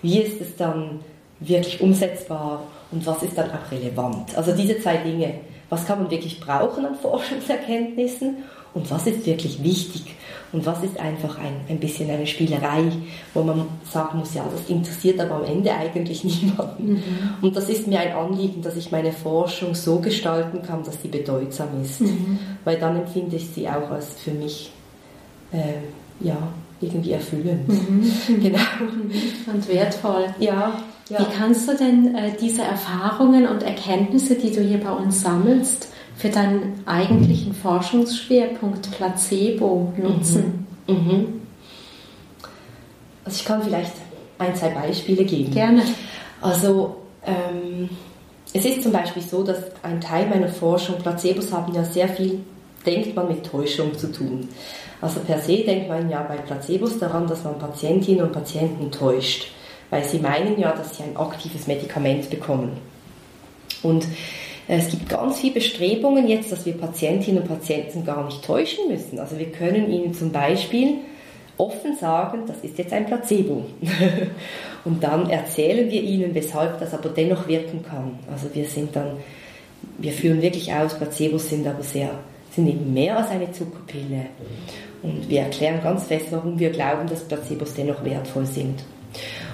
wie 0.00 0.20
ist 0.20 0.40
es 0.40 0.54
dann 0.56 1.00
wirklich 1.40 1.80
umsetzbar 1.80 2.62
und 2.92 3.04
was 3.06 3.22
ist 3.22 3.36
dann 3.36 3.50
auch 3.50 3.70
relevant. 3.70 4.36
Also 4.36 4.54
diese 4.54 4.80
zwei 4.80 4.96
Dinge, 4.98 5.34
was 5.68 5.86
kann 5.86 6.02
man 6.02 6.10
wirklich 6.10 6.40
brauchen 6.40 6.84
an 6.84 6.94
Forschungserkenntnissen 6.94 8.38
und 8.74 8.90
was 8.90 9.06
ist 9.06 9.26
wirklich 9.26 9.62
wichtig 9.62 10.14
und 10.52 10.64
was 10.64 10.82
ist 10.82 10.98
einfach 10.98 11.38
ein, 11.38 11.60
ein 11.68 11.78
bisschen 11.78 12.10
eine 12.10 12.26
Spielerei, 12.26 12.84
wo 13.34 13.42
man 13.42 13.66
sagen 13.90 14.18
muss, 14.18 14.34
ja, 14.34 14.44
das 14.50 14.68
interessiert 14.68 15.20
aber 15.20 15.36
am 15.36 15.44
Ende 15.44 15.72
eigentlich 15.72 16.24
niemanden. 16.24 16.94
Mhm. 16.94 17.02
Und 17.42 17.56
das 17.56 17.68
ist 17.68 17.86
mir 17.86 18.00
ein 18.00 18.12
Anliegen, 18.12 18.62
dass 18.62 18.76
ich 18.76 18.90
meine 18.90 19.12
Forschung 19.12 19.74
so 19.74 19.98
gestalten 19.98 20.62
kann, 20.62 20.82
dass 20.84 21.02
sie 21.02 21.08
bedeutsam 21.08 21.68
ist, 21.82 22.00
mhm. 22.00 22.38
weil 22.64 22.78
dann 22.78 22.96
empfinde 22.96 23.36
ich 23.36 23.48
sie 23.50 23.68
auch 23.68 23.90
als 23.90 24.14
für 24.14 24.30
mich, 24.30 24.70
äh, 25.52 26.24
ja, 26.24 26.36
irgendwie 26.80 27.12
erfüllend. 27.12 27.68
Mhm. 27.68 28.42
Genau. 28.42 28.58
Und 29.52 29.68
wertvoll. 29.68 30.26
Ja. 30.38 30.80
Ja. 31.08 31.20
Wie 31.20 31.36
kannst 31.36 31.66
du 31.66 31.74
denn 31.74 32.14
äh, 32.14 32.32
diese 32.38 32.62
Erfahrungen 32.62 33.46
und 33.46 33.62
Erkenntnisse, 33.62 34.34
die 34.34 34.52
du 34.52 34.60
hier 34.60 34.78
bei 34.78 34.90
uns 34.90 35.22
sammelst, 35.22 35.88
für 36.18 36.28
deinen 36.28 36.82
eigentlichen 36.86 37.54
Forschungsschwerpunkt 37.54 38.90
Placebo 38.90 39.92
nutzen? 39.96 40.66
Mhm. 40.86 40.94
Mhm. 40.94 41.40
Also 43.24 43.38
ich 43.40 43.44
kann 43.44 43.62
vielleicht 43.62 43.92
ein, 44.38 44.54
zwei 44.54 44.70
Beispiele 44.70 45.24
geben. 45.24 45.52
Gerne. 45.52 45.82
Also 46.40 46.96
ähm, 47.24 47.88
es 48.52 48.64
ist 48.64 48.82
zum 48.82 48.92
Beispiel 48.92 49.22
so, 49.22 49.42
dass 49.42 49.58
ein 49.82 50.00
Teil 50.00 50.28
meiner 50.28 50.48
Forschung, 50.48 50.96
Placebos 50.98 51.52
haben 51.52 51.74
ja 51.74 51.84
sehr 51.84 52.08
viel, 52.08 52.40
denkt 52.84 53.14
man, 53.14 53.28
mit 53.28 53.44
Täuschung 53.44 53.96
zu 53.96 54.12
tun. 54.12 54.48
Also 55.00 55.20
per 55.20 55.38
se 55.38 55.58
denkt 55.58 55.88
man 55.88 56.10
ja 56.10 56.22
bei 56.22 56.36
Placebos 56.36 56.98
daran, 56.98 57.26
dass 57.26 57.44
man 57.44 57.58
Patientinnen 57.58 58.24
und 58.24 58.32
Patienten 58.32 58.90
täuscht 58.90 59.48
weil 59.90 60.04
sie 60.04 60.18
meinen 60.18 60.58
ja, 60.58 60.72
dass 60.72 60.96
sie 60.96 61.02
ein 61.02 61.16
aktives 61.16 61.66
Medikament 61.66 62.28
bekommen. 62.30 62.76
Und 63.82 64.06
es 64.76 64.90
gibt 64.90 65.08
ganz 65.08 65.40
viele 65.40 65.54
Bestrebungen 65.54 66.28
jetzt, 66.28 66.52
dass 66.52 66.66
wir 66.66 66.74
Patientinnen 66.74 67.42
und 67.42 67.48
Patienten 67.48 68.04
gar 68.04 68.26
nicht 68.26 68.44
täuschen 68.44 68.88
müssen. 68.88 69.18
Also 69.18 69.38
wir 69.38 69.50
können 69.50 69.90
ihnen 69.90 70.12
zum 70.12 70.30
Beispiel 70.30 70.98
offen 71.56 71.96
sagen, 71.96 72.42
das 72.46 72.58
ist 72.58 72.76
jetzt 72.76 72.92
ein 72.92 73.06
Placebo. 73.06 73.64
und 74.84 75.02
dann 75.02 75.30
erzählen 75.30 75.90
wir 75.90 76.02
ihnen, 76.02 76.34
weshalb 76.34 76.78
das 76.80 76.92
aber 76.92 77.08
dennoch 77.08 77.48
wirken 77.48 77.82
kann. 77.82 78.18
Also 78.30 78.54
wir 78.54 78.66
sind 78.66 78.94
dann, 78.94 79.16
wir 79.96 80.12
führen 80.12 80.42
wirklich 80.42 80.72
aus, 80.72 80.94
Placebos 80.94 81.48
sind 81.48 81.66
aber 81.66 81.82
sehr, 81.82 82.10
sind 82.50 82.68
eben 82.68 82.92
mehr 82.92 83.16
als 83.16 83.30
eine 83.30 83.50
Zuckerpille. 83.50 84.26
Und 85.02 85.30
wir 85.30 85.40
erklären 85.40 85.80
ganz 85.82 86.04
fest, 86.04 86.26
warum 86.30 86.58
wir 86.58 86.70
glauben, 86.70 87.08
dass 87.08 87.24
Placebos 87.24 87.72
dennoch 87.72 88.04
wertvoll 88.04 88.44
sind. 88.44 88.84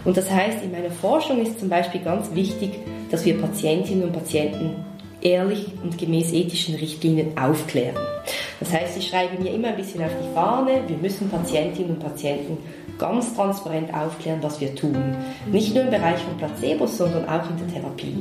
Und 0.04 0.16
das 0.16 0.28
heißt, 0.28 0.62
in 0.64 0.72
meiner 0.72 0.90
Forschung 0.90 1.40
ist 1.40 1.60
zum 1.60 1.68
Beispiel 1.68 2.00
ganz 2.00 2.34
wichtig, 2.34 2.72
dass 3.10 3.24
wir 3.24 3.40
Patientinnen 3.40 4.04
und 4.04 4.12
Patienten 4.12 4.74
ehrlich 5.20 5.66
und 5.82 5.98
gemäß 5.98 6.32
ethischen 6.32 6.74
Richtlinien 6.74 7.36
aufklären. 7.38 7.96
Das 8.60 8.72
heißt, 8.72 8.96
ich 8.96 9.08
schreibe 9.08 9.42
mir 9.42 9.52
immer 9.52 9.68
ein 9.68 9.76
bisschen 9.76 10.02
auf 10.02 10.10
die 10.10 10.34
Fahne, 10.34 10.82
wir 10.86 10.96
müssen 10.96 11.28
Patientinnen 11.28 11.92
und 11.92 12.00
Patienten 12.00 12.58
ganz 12.98 13.34
transparent 13.34 13.92
aufklären, 13.92 14.38
was 14.42 14.60
wir 14.60 14.74
tun. 14.74 15.16
Nicht 15.50 15.74
nur 15.74 15.84
im 15.84 15.90
Bereich 15.90 16.20
von 16.20 16.36
Placebos, 16.38 16.96
sondern 16.96 17.28
auch 17.28 17.50
in 17.50 17.56
der 17.58 17.74
Therapie. 17.74 18.16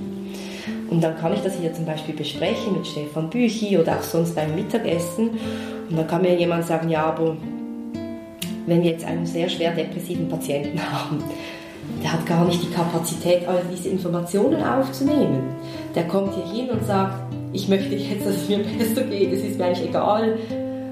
Und 0.90 1.02
dann 1.02 1.18
kann 1.18 1.34
ich 1.34 1.42
das 1.42 1.58
hier 1.60 1.74
zum 1.74 1.86
Beispiel 1.86 2.16
besprechen 2.16 2.74
mit 2.78 2.88
Stefan 2.88 3.30
Büchi 3.30 3.78
oder 3.78 3.98
auch 3.98 4.04
sonst 4.04 4.36
beim 4.36 4.54
Mittagessen. 4.56 5.32
Und 5.90 5.98
dann 5.98 6.08
kann 6.08 6.22
mir 6.22 6.36
jemand 6.36 6.66
sagen, 6.66 6.90
ja, 6.90 7.06
aber 7.06 7.38
wenn 8.66 8.82
wir 8.82 8.92
jetzt 8.92 9.06
einen 9.06 9.26
sehr 9.26 9.50
schwer 9.50 9.72
depressiven 9.72 10.30
Patienten 10.30 10.80
haben, 10.92 11.24
der 12.02 12.14
hat 12.14 12.26
gar 12.26 12.46
nicht 12.46 12.62
die 12.62 12.72
Kapazität, 12.72 13.48
all 13.48 13.62
diese 13.72 13.90
Informationen 13.90 14.62
aufzunehmen. 14.62 15.56
Der 15.96 16.04
kommt 16.08 16.34
hier 16.36 16.54
hin 16.54 16.70
und 16.70 16.86
sagt, 16.86 17.34
ich 17.54 17.70
möchte 17.70 17.96
jetzt, 17.96 18.26
dass 18.26 18.36
es 18.36 18.50
mir 18.50 18.60
besser 18.60 19.04
geht, 19.04 19.32
es 19.32 19.44
ist 19.44 19.58
mir 19.58 19.66
eigentlich 19.66 19.90
egal, 19.90 20.38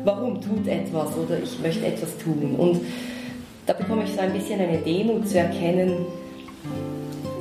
warum 0.05 0.39
tut 0.39 0.67
etwas 0.67 1.17
oder 1.17 1.38
ich 1.41 1.60
möchte 1.62 1.86
etwas 1.86 2.17
tun. 2.17 2.55
Und 2.57 2.81
da 3.65 3.74
bekomme 3.74 4.03
ich 4.03 4.13
so 4.13 4.19
ein 4.19 4.33
bisschen 4.33 4.60
eine 4.60 4.77
Demut 4.77 5.27
zu 5.27 5.38
erkennen, 5.38 6.05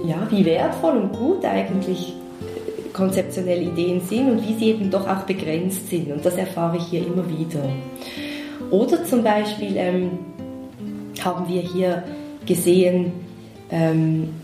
ja, 0.05 0.27
wie 0.31 0.45
wertvoll 0.45 0.97
und 0.97 1.13
gut 1.13 1.45
eigentlich 1.45 2.15
konzeptionelle 2.93 3.63
Ideen 3.63 4.01
sind 4.01 4.31
und 4.31 4.49
wie 4.49 4.55
sie 4.55 4.71
eben 4.71 4.91
doch 4.91 5.09
auch 5.09 5.23
begrenzt 5.23 5.89
sind. 5.89 6.11
Und 6.11 6.25
das 6.25 6.35
erfahre 6.37 6.77
ich 6.77 6.85
hier 6.85 7.07
immer 7.07 7.25
wieder. 7.29 7.69
Oder 8.71 9.05
zum 9.05 9.23
Beispiel 9.23 9.77
ähm, 9.77 10.11
haben 11.25 11.49
wir 11.49 11.61
hier 11.61 12.03
gesehen, 12.47 13.13
ähm, 13.71 14.35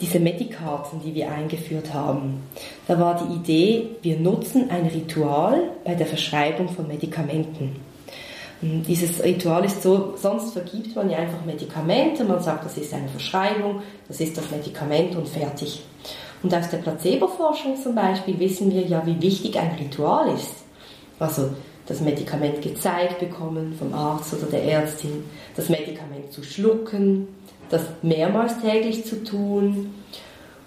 diese 0.00 0.20
Medikarten, 0.20 1.00
die 1.04 1.14
wir 1.14 1.30
eingeführt 1.30 1.94
haben. 1.94 2.42
Da 2.86 2.98
war 2.98 3.24
die 3.24 3.34
Idee, 3.34 3.90
wir 4.02 4.18
nutzen 4.18 4.70
ein 4.70 4.86
Ritual 4.86 5.70
bei 5.84 5.94
der 5.94 6.06
Verschreibung 6.06 6.68
von 6.68 6.88
Medikamenten. 6.88 7.76
Und 8.60 8.84
dieses 8.84 9.22
Ritual 9.22 9.64
ist 9.64 9.82
so, 9.82 10.14
sonst 10.16 10.52
vergibt 10.52 10.96
man 10.96 11.10
ja 11.10 11.18
einfach 11.18 11.44
Medikamente, 11.44 12.24
man 12.24 12.42
sagt, 12.42 12.64
das 12.64 12.76
ist 12.78 12.94
eine 12.94 13.08
Verschreibung, 13.08 13.82
das 14.08 14.20
ist 14.20 14.36
das 14.36 14.50
Medikament 14.50 15.16
und 15.16 15.28
fertig. 15.28 15.82
Und 16.42 16.54
aus 16.54 16.68
der 16.70 16.78
Placebo-Forschung 16.78 17.76
zum 17.82 17.94
Beispiel 17.94 18.38
wissen 18.38 18.72
wir 18.72 18.82
ja, 18.82 19.04
wie 19.06 19.20
wichtig 19.20 19.58
ein 19.58 19.76
Ritual 19.78 20.34
ist. 20.34 20.52
Also 21.18 21.50
das 21.86 22.00
Medikament 22.00 22.62
gezeigt 22.62 23.20
bekommen 23.20 23.74
vom 23.78 23.92
Arzt 23.94 24.34
oder 24.34 24.46
der 24.46 24.64
Ärztin, 24.64 25.24
das 25.56 25.68
Medikament 25.68 26.32
zu 26.32 26.42
schlucken, 26.42 27.28
das 27.74 27.82
mehrmals 28.02 28.60
täglich 28.60 29.04
zu 29.04 29.22
tun. 29.24 29.92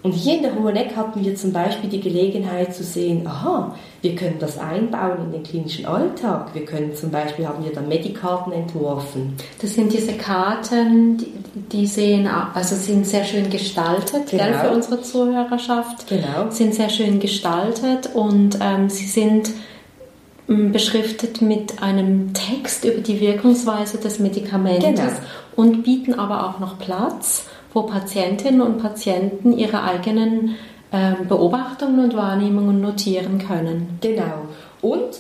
Und 0.04 0.12
hier 0.12 0.36
in 0.38 0.44
der 0.44 0.56
Hoheneck 0.56 0.96
hatten 0.96 1.24
wir 1.26 1.36
zum 1.36 1.52
Beispiel 1.52 1.90
die 1.90 2.00
Gelegenheit 2.00 2.74
zu 2.74 2.84
sehen, 2.84 3.26
aha, 3.26 3.76
wir 4.02 4.16
können 4.16 4.38
das 4.40 4.58
einbauen 4.58 5.26
in 5.26 5.32
den 5.32 5.44
klinischen 5.44 5.86
Alltag. 5.86 6.54
Wir 6.54 6.66
können 6.66 6.96
zum 6.96 7.10
Beispiel, 7.10 7.48
haben 7.48 7.66
wir 7.66 7.74
dann 7.74 7.88
Medikarten 7.88 8.54
entworfen. 8.54 9.36
Das 9.60 9.74
sind 9.74 9.92
diese 9.92 10.14
Karten, 10.14 11.18
die, 11.18 11.34
die 11.72 11.88
sehen, 11.88 12.28
also 12.28 12.76
sind 12.76 13.08
sehr 13.08 13.26
schön 13.26 13.50
gestaltet 13.50 14.30
genau. 14.30 14.44
gell, 14.44 14.54
für 14.54 14.70
unsere 14.70 15.02
Zuhörerschaft. 15.02 16.08
Genau. 16.08 16.52
Sind 16.52 16.76
sehr 16.76 16.90
schön 16.90 17.20
gestaltet 17.20 18.12
und 18.14 18.60
ähm, 18.62 18.90
sie 18.90 19.08
sind 19.08 19.52
beschriftet 20.48 21.42
mit 21.42 21.84
einem 21.84 22.34
Text 22.34 22.86
über 22.86 23.02
die 23.02 23.20
Wirkungsweise 23.20 23.98
des 23.98 24.20
Medikamentes 24.20 24.96
genau. 24.96 25.12
und 25.58 25.84
bieten 25.84 26.14
aber 26.14 26.48
auch 26.48 26.60
noch 26.60 26.80
Platz, 26.80 27.48
wo 27.74 27.84
Patientinnen 27.84 28.62
und 28.62 28.82
Patienten 28.82 29.58
ihre 29.58 29.84
eigenen 29.84 30.56
äh, 30.92 31.14
Beobachtungen 31.28 32.00
und 32.00 32.16
Wahrnehmungen 32.16 32.80
notieren 32.80 33.40
können. 33.40 34.00
Genau. 34.00 34.48
Und 34.82 35.20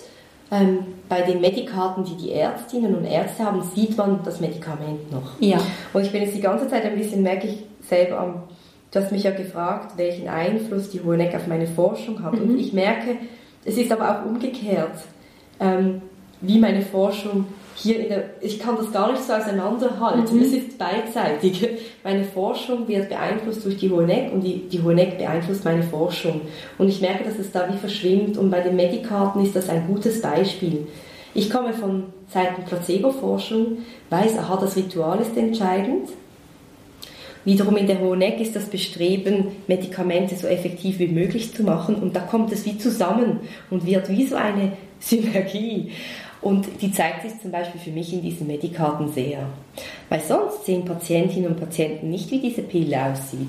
ähm, 0.49 0.79
bei 1.09 1.21
den 1.23 1.41
Medikarten, 1.41 2.05
die 2.05 2.15
die 2.15 2.31
Ärztinnen 2.31 2.95
und 2.95 3.03
Ärzte 3.03 3.43
haben, 3.43 3.61
sieht 3.75 3.97
man 3.97 4.21
das 4.23 4.39
Medikament 4.39 5.11
noch. 5.11 5.39
Ja. 5.41 5.57
Und 5.91 6.03
ich 6.03 6.11
bin 6.13 6.21
jetzt 6.21 6.37
die 6.37 6.41
ganze 6.41 6.69
Zeit 6.69 6.85
ein 6.85 6.97
bisschen, 6.97 7.21
merke 7.21 7.47
ich 7.47 7.65
selber 7.85 8.19
am, 8.19 8.43
du 8.91 8.99
hast 8.99 9.11
mich 9.11 9.23
ja 9.23 9.31
gefragt, 9.31 9.97
welchen 9.97 10.29
Einfluss 10.29 10.89
die 10.89 11.03
Hoheneck 11.03 11.35
auf 11.35 11.47
meine 11.47 11.67
Forschung 11.67 12.23
hat. 12.23 12.33
Mhm. 12.33 12.51
Und 12.51 12.59
ich 12.59 12.71
merke, 12.71 13.17
es 13.65 13.77
ist 13.77 13.91
aber 13.91 14.09
auch 14.09 14.25
umgekehrt 14.25 14.93
ähm, 15.59 16.01
wie 16.41 16.59
meine 16.59 16.81
Forschung 16.81 17.45
hier 17.75 17.99
in 17.99 18.09
der, 18.09 18.23
ich 18.41 18.59
kann 18.59 18.75
das 18.75 18.91
gar 18.91 19.11
nicht 19.11 19.23
so 19.23 19.33
auseinanderhalten. 19.33 20.35
Mhm. 20.35 20.41
Es 20.41 20.51
ist 20.51 20.77
beidseitig. 20.77 21.67
Meine 22.03 22.23
Forschung 22.23 22.87
wird 22.87 23.09
beeinflusst 23.09 23.63
durch 23.65 23.77
die 23.77 23.89
Hoheneck 23.89 24.33
und 24.33 24.41
die, 24.41 24.67
die 24.67 24.81
Hoheneck 24.81 25.17
beeinflusst 25.17 25.63
meine 25.63 25.83
Forschung. 25.83 26.41
Und 26.79 26.89
ich 26.89 27.01
merke, 27.01 27.23
dass 27.23 27.37
es 27.37 27.51
da 27.51 27.71
wie 27.71 27.77
verschwimmt 27.77 28.37
und 28.37 28.49
bei 28.49 28.61
den 28.61 28.75
Medikarten 28.75 29.43
ist 29.43 29.55
das 29.55 29.69
ein 29.69 29.85
gutes 29.87 30.21
Beispiel. 30.21 30.87
Ich 31.35 31.51
komme 31.51 31.73
von 31.73 32.05
Seiten 32.33 32.63
Placebo-Forschung, 32.63 33.79
weiß, 34.09 34.39
aha, 34.39 34.57
das 34.59 34.75
Ritual 34.75 35.19
ist 35.21 35.37
entscheidend. 35.37 36.09
Wiederum 37.47 37.77
in 37.77 37.87
der 37.87 38.01
Hoheneck 38.01 38.41
ist 38.41 38.57
das 38.57 38.65
Bestreben, 38.65 39.45
Medikamente 39.67 40.35
so 40.35 40.47
effektiv 40.47 40.99
wie 40.99 41.07
möglich 41.07 41.53
zu 41.53 41.63
machen 41.63 41.95
und 41.95 42.13
da 42.13 42.19
kommt 42.19 42.51
es 42.51 42.65
wie 42.65 42.77
zusammen 42.77 43.39
und 43.69 43.85
wird 43.85 44.09
wie 44.09 44.27
so 44.27 44.35
eine 44.35 44.73
Synergie. 44.99 45.91
Und 46.41 46.67
die 46.81 46.91
zeigt 46.91 47.21
sich 47.21 47.39
zum 47.41 47.51
Beispiel 47.51 47.79
für 47.79 47.91
mich 47.91 48.11
in 48.11 48.21
diesen 48.21 48.47
Medikarten 48.47 49.13
sehr. 49.13 49.47
Weil 50.09 50.19
sonst 50.19 50.65
sehen 50.65 50.83
Patientinnen 50.83 51.51
und 51.51 51.57
Patienten 51.57 52.09
nicht, 52.09 52.29
wie 52.31 52.39
diese 52.39 52.63
Pille 52.63 53.01
aussieht. 53.01 53.47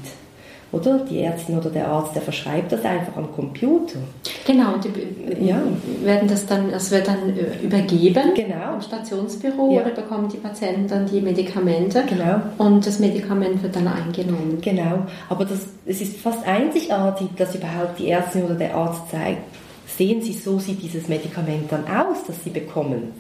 Oder 0.71 0.99
die 0.99 1.21
Ärztin 1.21 1.57
oder 1.57 1.71
der 1.71 1.89
Arzt, 1.89 2.15
der 2.15 2.21
verschreibt 2.21 2.71
das 2.73 2.85
einfach 2.85 3.17
am 3.17 3.33
Computer. 3.33 3.99
Genau, 4.47 4.75
die 4.77 5.47
ja. 5.47 5.63
werden 6.05 6.29
das 6.29 6.45
dann, 6.45 6.71
das 6.71 6.91
wird 6.91 7.09
dann 7.09 7.35
übergeben 7.63 8.35
genau. 8.35 8.75
im 8.75 8.83
Stationsbüro 8.83 9.73
ja. 9.73 9.81
oder 9.81 9.93
bekommen 9.93 10.29
die 10.29 10.37
Patienten 10.37 10.87
dann 10.87 11.07
die 11.07 11.23
Medikamente 11.23 12.05
genau. 12.07 12.43
und 12.59 12.87
das 12.87 12.99
Medikament 12.99 13.63
wird 13.63 13.77
dann 13.77 13.89
eingenommen. 13.89 14.59
Genau, 14.61 15.07
aber 15.31 15.47
das, 15.47 15.69
es 15.87 16.03
ist 16.03 16.19
fast 16.19 16.47
einzigartig, 16.47 17.29
dass 17.37 17.55
überhaupt 17.55 17.99
die 17.99 18.11
Ärztin 18.11 18.45
oder 18.45 18.55
der 18.55 18.75
Arzt 18.75 19.11
zeigt, 19.11 19.41
sehen 19.87 20.21
Sie, 20.21 20.35
so 20.35 20.59
sieht 20.59 20.83
dieses 20.83 21.09
Medikament 21.09 21.73
dann 21.73 21.85
aus, 21.85 22.19
das 22.27 22.45
Sie 22.45 22.51
bekommen. 22.51 23.15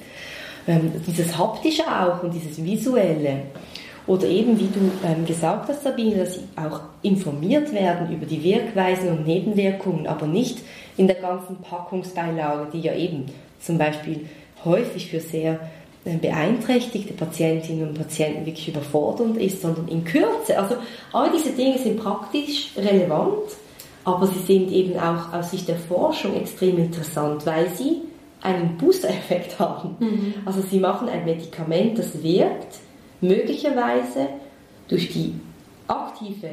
Ähm, 0.66 0.92
dieses 1.06 1.38
haptische 1.38 1.84
auch 1.84 2.22
und 2.22 2.34
dieses 2.34 2.62
visuelle. 2.62 3.44
Oder 4.08 4.26
eben, 4.26 4.58
wie 4.58 4.68
du 4.68 4.90
ähm, 5.06 5.26
gesagt 5.26 5.68
hast, 5.68 5.84
Sabine, 5.84 6.16
dass 6.16 6.34
sie 6.34 6.40
auch 6.56 6.80
informiert 7.02 7.72
werden 7.74 8.10
über 8.10 8.24
die 8.24 8.42
Wirkweisen 8.42 9.10
und 9.10 9.26
Nebenwirkungen, 9.26 10.06
aber 10.06 10.26
nicht 10.26 10.60
in 10.96 11.06
der 11.06 11.16
ganzen 11.16 11.56
Packungsbeilage, 11.56 12.68
die 12.72 12.80
ja 12.80 12.94
eben 12.94 13.26
zum 13.60 13.76
Beispiel 13.76 14.26
häufig 14.64 15.10
für 15.10 15.20
sehr 15.20 15.60
äh, 16.06 16.16
beeinträchtigte 16.16 17.12
Patientinnen 17.12 17.88
und 17.88 17.98
Patienten 17.98 18.46
wirklich 18.46 18.68
überfordernd 18.68 19.36
ist, 19.36 19.60
sondern 19.60 19.86
in 19.88 20.04
Kürze. 20.04 20.58
Also 20.58 20.76
all 21.12 21.30
diese 21.30 21.50
Dinge 21.50 21.76
sind 21.78 22.00
praktisch 22.00 22.70
relevant, 22.78 23.52
aber 24.04 24.26
sie 24.26 24.38
sind 24.38 24.72
eben 24.72 24.98
auch 24.98 25.34
aus 25.34 25.50
Sicht 25.50 25.68
der 25.68 25.76
Forschung 25.76 26.34
extrem 26.34 26.78
interessant, 26.78 27.44
weil 27.44 27.68
sie 27.74 27.98
einen 28.40 28.78
Booster-Effekt 28.78 29.58
haben. 29.58 29.96
Mhm. 29.98 30.34
Also 30.46 30.62
sie 30.62 30.80
machen 30.80 31.10
ein 31.10 31.26
Medikament, 31.26 31.98
das 31.98 32.22
wirkt, 32.22 32.78
möglicherweise 33.20 34.28
durch 34.88 35.10
die 35.10 35.34
aktive 35.86 36.48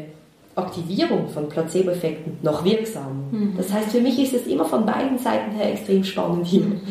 Aktivierung 0.56 1.28
von 1.30 1.50
Placebo-Effekten 1.50 2.38
noch 2.42 2.64
wirksam. 2.64 3.26
Mhm. 3.32 3.54
Das 3.58 3.74
heißt, 3.74 3.92
für 3.92 4.02
mich 4.02 4.18
ist 4.20 4.34
es 4.34 4.48
immer 4.48 4.66
von 4.66 4.86
beiden 4.86 5.18
Seiten 5.18 5.52
her 5.52 5.74
extrem 5.74 6.04
spannend 6.04 6.48
hier. 6.48 6.62
Mhm. 6.62 6.82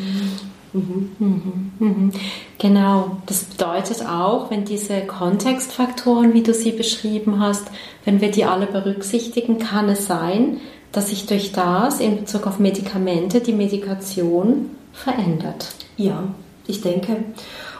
Mhm. 0.73 1.11
mhm. 1.19 1.71
Mhm. 1.79 2.11
Genau, 2.59 3.17
das 3.25 3.45
bedeutet 3.45 4.05
auch, 4.05 4.51
wenn 4.51 4.65
diese 4.65 5.01
Kontextfaktoren, 5.01 6.33
wie 6.33 6.43
du 6.43 6.53
sie 6.53 6.71
beschrieben 6.71 7.39
hast, 7.39 7.67
wenn 8.03 8.21
wir 8.21 8.29
die 8.29 8.45
alle 8.45 8.67
berücksichtigen, 8.67 9.57
kann 9.57 9.89
es 9.89 10.05
sein, 10.05 10.57
dass 10.91 11.09
sich 11.09 11.25
durch 11.25 11.51
das 11.51 11.99
in 11.99 12.17
Bezug 12.17 12.47
auf 12.47 12.59
Medikamente 12.59 13.41
die 13.41 13.53
Medikation 13.53 14.69
verändert. 14.93 15.75
Ja, 15.97 16.23
ich 16.67 16.81
denke. 16.81 17.17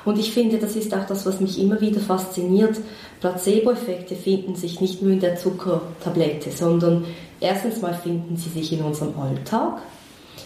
Und 0.06 0.20
ich 0.20 0.32
finde, 0.32 0.58
das 0.60 0.76
ist 0.76 0.94
auch 0.94 1.06
das, 1.08 1.26
was 1.26 1.42
mich 1.42 1.60
immer 1.60 1.82
wieder 1.82 2.00
fasziniert. 2.00 2.78
Placebo-Effekte 3.20 4.16
finden 4.16 4.56
sich 4.56 4.80
nicht 4.80 5.02
nur 5.02 5.12
in 5.12 5.20
der 5.20 5.36
Zuckertablette, 5.36 6.52
sondern 6.52 7.06
erstens 7.40 7.82
mal 7.82 7.96
finden 7.96 8.38
sie 8.38 8.50
sich 8.50 8.72
in 8.72 8.82
unserem 8.82 9.20
Alltag. 9.20 9.82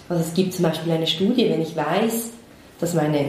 Also 0.07 0.23
es 0.23 0.33
gibt 0.33 0.53
zum 0.53 0.63
Beispiel 0.63 0.93
eine 0.93 1.07
Studie, 1.07 1.49
wenn 1.49 1.61
ich 1.61 1.75
weiß, 1.75 2.31
dass 2.79 2.93
meine, 2.93 3.25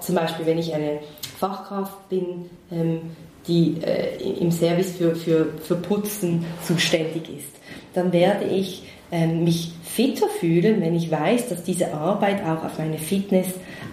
zum 0.00 0.14
Beispiel 0.14 0.46
wenn 0.46 0.58
ich 0.58 0.74
eine 0.74 1.00
Fachkraft 1.38 2.08
bin, 2.08 2.46
ähm, 2.72 3.00
die 3.46 3.76
äh, 3.82 4.16
im 4.40 4.50
Service 4.50 4.92
für, 4.92 5.14
für, 5.14 5.46
für 5.62 5.76
Putzen 5.76 6.44
zuständig 6.66 7.28
ist, 7.28 7.52
dann 7.94 8.12
werde 8.12 8.46
ich 8.46 8.82
ähm, 9.12 9.44
mich 9.44 9.72
fitter 9.84 10.28
fühlen, 10.28 10.80
wenn 10.80 10.94
ich 10.94 11.10
weiß, 11.10 11.48
dass 11.48 11.62
diese 11.62 11.94
Arbeit 11.94 12.42
auch 12.42 12.64
auf 12.64 12.78
meine 12.78 12.98
Fitness 12.98 13.46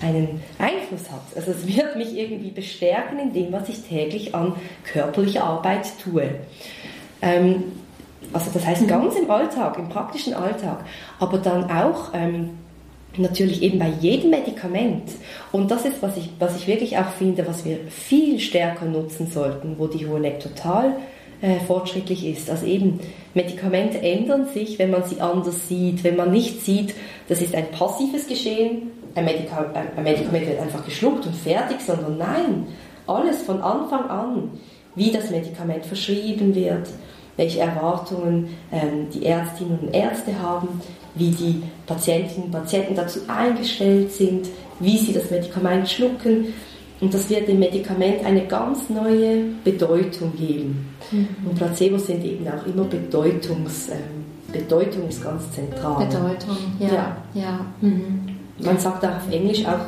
einen 0.03 0.41
Einfluss 0.59 1.09
hat. 1.11 1.21
Also 1.35 1.51
es 1.51 1.67
wird 1.67 1.95
mich 1.95 2.17
irgendwie 2.17 2.51
bestärken 2.51 3.19
in 3.19 3.33
dem, 3.33 3.51
was 3.51 3.69
ich 3.69 3.81
täglich 3.83 4.35
an 4.35 4.53
körperlicher 4.83 5.43
Arbeit 5.43 5.87
tue. 6.03 6.29
Ähm, 7.21 7.63
also 8.31 8.51
das 8.53 8.65
heißt 8.65 8.83
mhm. 8.83 8.87
ganz 8.87 9.15
im 9.15 9.29
Alltag, 9.29 9.77
im 9.77 9.89
praktischen 9.89 10.33
Alltag, 10.33 10.85
aber 11.19 11.37
dann 11.37 11.69
auch 11.69 12.11
ähm, 12.13 12.51
natürlich 13.17 13.61
eben 13.61 13.79
bei 13.79 13.89
jedem 14.01 14.31
Medikament. 14.31 15.03
Und 15.51 15.69
das 15.71 15.85
ist, 15.85 16.01
was 16.01 16.17
ich, 16.17 16.29
was 16.39 16.55
ich 16.55 16.67
wirklich 16.67 16.97
auch 16.97 17.09
finde, 17.09 17.47
was 17.47 17.63
wir 17.65 17.77
viel 17.89 18.39
stärker 18.39 18.85
nutzen 18.85 19.27
sollten, 19.27 19.75
wo 19.77 19.87
die 19.87 20.07
Hoheneck 20.07 20.39
total 20.39 20.95
äh, 21.41 21.59
fortschrittlich 21.59 22.25
ist. 22.25 22.49
Also 22.49 22.65
eben, 22.65 22.99
Medikamente 23.33 23.99
ändern 23.99 24.47
sich, 24.47 24.79
wenn 24.79 24.91
man 24.91 25.03
sie 25.03 25.21
anders 25.21 25.67
sieht, 25.67 26.03
wenn 26.03 26.15
man 26.15 26.31
nicht 26.31 26.61
sieht, 26.63 26.93
das 27.27 27.41
ist 27.41 27.55
ein 27.55 27.69
passives 27.71 28.27
Geschehen, 28.27 28.91
ein, 29.15 29.25
Medika 29.25 29.71
ein 29.73 30.03
Medikament 30.03 30.47
wird 30.47 30.59
einfach 30.59 30.83
geschluckt 30.85 31.25
und 31.25 31.35
fertig, 31.35 31.81
sondern 31.81 32.17
nein, 32.17 32.67
alles 33.07 33.41
von 33.43 33.61
Anfang 33.61 34.09
an, 34.09 34.51
wie 34.95 35.11
das 35.11 35.29
Medikament 35.29 35.85
verschrieben 35.85 36.53
wird, 36.55 36.87
welche 37.37 37.61
Erwartungen 37.61 38.49
ähm, 38.71 39.07
die 39.13 39.25
Ärztinnen 39.25 39.79
und 39.79 39.93
Ärzte 39.93 40.39
haben, 40.39 40.81
wie 41.15 41.31
die 41.31 41.63
Patientinnen 41.85 42.45
und 42.45 42.51
Patienten 42.51 42.95
dazu 42.95 43.19
eingestellt 43.27 44.11
sind, 44.11 44.47
wie 44.79 44.97
sie 44.97 45.13
das 45.13 45.29
Medikament 45.29 45.89
schlucken. 45.89 46.53
Und 47.01 47.13
das 47.13 47.29
wird 47.29 47.47
dem 47.47 47.59
Medikament 47.59 48.23
eine 48.23 48.45
ganz 48.45 48.89
neue 48.89 49.45
Bedeutung 49.63 50.33
geben. 50.37 50.95
Mhm. 51.11 51.27
Und 51.45 51.55
Placebos 51.55 52.07
sind 52.07 52.23
eben 52.23 52.47
auch 52.47 52.65
immer 52.65 52.85
Bedeutungs, 52.85 53.89
äh, 53.89 53.95
Bedeutung 54.51 55.09
ist 55.09 55.23
ganz 55.23 55.51
zentral. 55.51 56.05
Bedeutung, 56.05 56.57
ja. 56.79 56.87
ja. 56.87 57.17
ja. 57.33 57.65
Mhm. 57.81 58.32
Man 58.59 58.77
sagt 58.77 59.03
auch 59.05 59.17
auf 59.17 59.31
Englisch 59.31 59.65
auch, 59.65 59.85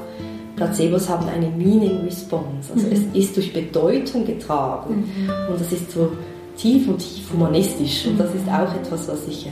Placebos 0.55 1.09
haben 1.09 1.27
eine 1.27 1.47
Meaning 1.47 2.03
Response. 2.05 2.73
Also 2.73 2.87
mhm. 2.87 2.93
es 2.93 3.23
ist 3.23 3.37
durch 3.37 3.53
Bedeutung 3.53 4.25
getragen. 4.25 4.95
Mhm. 4.95 5.51
Und 5.51 5.59
das 5.59 5.71
ist 5.71 5.91
so 5.91 6.11
tief 6.57 6.87
und 6.87 6.99
tief 6.99 7.31
humanistisch. 7.31 8.07
Und 8.07 8.19
das 8.19 8.33
ist 8.33 8.47
auch 8.47 8.73
etwas, 8.73 9.07
was 9.07 9.27
ich, 9.27 9.47
äh, 9.47 9.49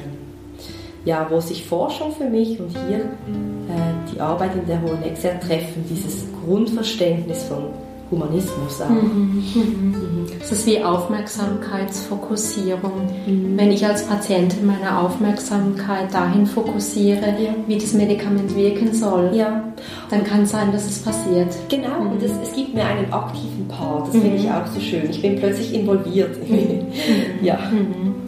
ja, 1.06 1.28
wo 1.30 1.39
sich 1.39 1.65
Forschung 1.65 2.13
für 2.13 2.30
mich 2.30 2.60
und 2.60 2.69
hier 2.88 2.99
äh, 2.99 4.13
die 4.13 4.19
Arbeit 4.19 4.56
in 4.56 4.65
der 4.65 4.82
Hoheneck 4.82 5.17
sehr 5.17 5.39
treffen, 5.39 5.84
dieses 5.89 6.23
Grundverständnis 6.45 7.43
von 7.43 7.65
Humanismus 8.11 8.81
auch. 8.81 8.89
Mhm, 8.89 9.45
mhm. 9.55 9.61
Mhm. 9.61 10.25
Das 10.39 10.51
ist 10.51 10.65
wie 10.65 10.83
Aufmerksamkeitsfokussierung. 10.83 13.07
Mhm. 13.25 13.57
Wenn 13.57 13.71
ich 13.71 13.85
als 13.85 14.05
Patientin 14.05 14.65
meine 14.65 14.99
Aufmerksamkeit 14.99 16.13
dahin 16.13 16.45
fokussiere, 16.45 17.35
ja. 17.39 17.55
wie 17.67 17.77
das 17.77 17.93
Medikament 17.93 18.53
wirken 18.55 18.93
soll, 18.93 19.31
ja. 19.33 19.63
dann 20.09 20.23
kann 20.23 20.43
es 20.43 20.51
sein, 20.51 20.71
dass 20.71 20.85
es 20.85 20.99
passiert. 20.99 21.53
Genau, 21.69 22.01
mhm. 22.01 22.11
und 22.11 22.23
es, 22.23 22.31
es, 22.43 22.53
gibt 22.53 22.75
mir 22.75 22.85
einen 22.85 23.11
aktiven 23.11 23.67
Part, 23.67 24.07
das 24.07 24.15
finde 24.15 24.37
ich 24.37 24.49
auch 24.51 24.67
so 24.67 24.79
schön. 24.79 25.09
Ich 25.09 25.21
bin 25.21 25.35
plötzlich 25.37 25.73
involviert. 25.73 26.37
ja, 27.41 27.59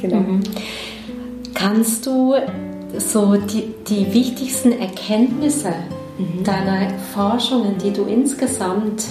genau. 0.01 0.25
Kannst 1.53 2.05
du 2.05 2.35
so 2.97 3.35
die, 3.35 3.73
die 3.87 4.13
wichtigsten 4.13 4.71
Erkenntnisse 4.71 5.73
deiner 6.43 6.89
Forschungen, 7.13 7.77
die 7.77 7.91
du 7.91 8.03
insgesamt 8.03 9.05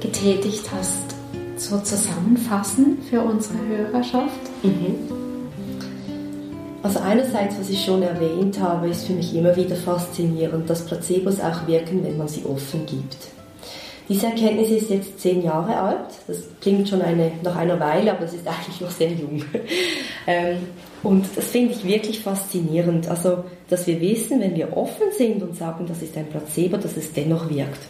getätigt 0.00 0.64
hast, 0.72 1.14
so 1.56 1.78
zusammenfassen 1.80 2.98
für 3.08 3.20
unsere 3.22 3.58
Hörerschaft? 3.66 4.40
Mhm. 4.62 5.18
Also 6.82 7.00
einerseits, 7.00 7.58
was 7.58 7.68
ich 7.70 7.84
schon 7.84 8.02
erwähnt 8.02 8.60
habe, 8.60 8.88
ist 8.88 9.06
für 9.06 9.12
mich 9.12 9.34
immer 9.34 9.54
wieder 9.56 9.74
faszinierend, 9.74 10.70
dass 10.70 10.86
Placebos 10.86 11.40
auch 11.40 11.66
wirken, 11.66 12.04
wenn 12.04 12.16
man 12.16 12.28
sie 12.28 12.44
offen 12.44 12.86
gibt. 12.86 13.16
Diese 14.08 14.26
Erkenntnis 14.26 14.70
ist 14.70 14.88
jetzt 14.88 15.20
zehn 15.20 15.42
Jahre 15.42 15.76
alt. 15.76 16.08
Das 16.26 16.38
klingt 16.62 16.88
schon 16.88 17.02
eine, 17.02 17.32
nach 17.42 17.56
einer 17.56 17.78
Weile, 17.78 18.12
aber 18.12 18.24
es 18.24 18.32
ist 18.32 18.46
eigentlich 18.46 18.80
noch 18.80 18.90
sehr 18.90 19.10
jung. 19.10 19.44
Ähm, 20.26 20.58
und 21.02 21.26
das 21.36 21.46
finde 21.46 21.74
ich 21.74 21.84
wirklich 21.84 22.20
faszinierend. 22.20 23.08
Also, 23.08 23.44
dass 23.68 23.86
wir 23.86 24.00
wissen, 24.00 24.40
wenn 24.40 24.54
wir 24.54 24.76
offen 24.76 25.06
sind 25.16 25.42
und 25.42 25.56
sagen, 25.56 25.86
das 25.86 26.02
ist 26.02 26.16
ein 26.16 26.26
Placebo, 26.26 26.76
dass 26.76 26.96
es 26.96 27.12
dennoch 27.12 27.50
wirkt. 27.50 27.80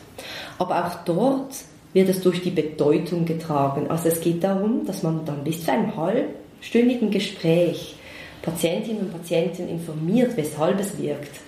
Aber 0.59 0.87
auch 0.87 1.05
dort 1.05 1.53
wird 1.93 2.09
es 2.09 2.21
durch 2.21 2.43
die 2.43 2.51
Bedeutung 2.51 3.25
getragen. 3.25 3.87
Also 3.89 4.09
es 4.09 4.21
geht 4.21 4.45
darum, 4.45 4.85
dass 4.87 5.03
man 5.03 5.25
dann 5.25 5.45
bis 5.45 5.65
zu 5.65 5.73
einem 5.73 5.97
halbstündigen 5.97 7.11
Gespräch 7.11 7.97
Patientinnen 8.43 9.03
und 9.03 9.13
Patienten 9.13 9.69
informiert, 9.69 10.37
weshalb 10.37 10.79
es 10.81 10.99
wirkt. 10.99 11.41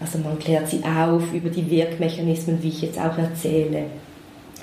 Also 0.00 0.18
man 0.18 0.38
klärt 0.38 0.68
sie 0.68 0.82
auf 0.82 1.32
über 1.32 1.50
die 1.50 1.70
Wirkmechanismen, 1.70 2.62
wie 2.62 2.68
ich 2.68 2.82
jetzt 2.82 2.98
auch 2.98 3.16
erzähle. 3.16 3.84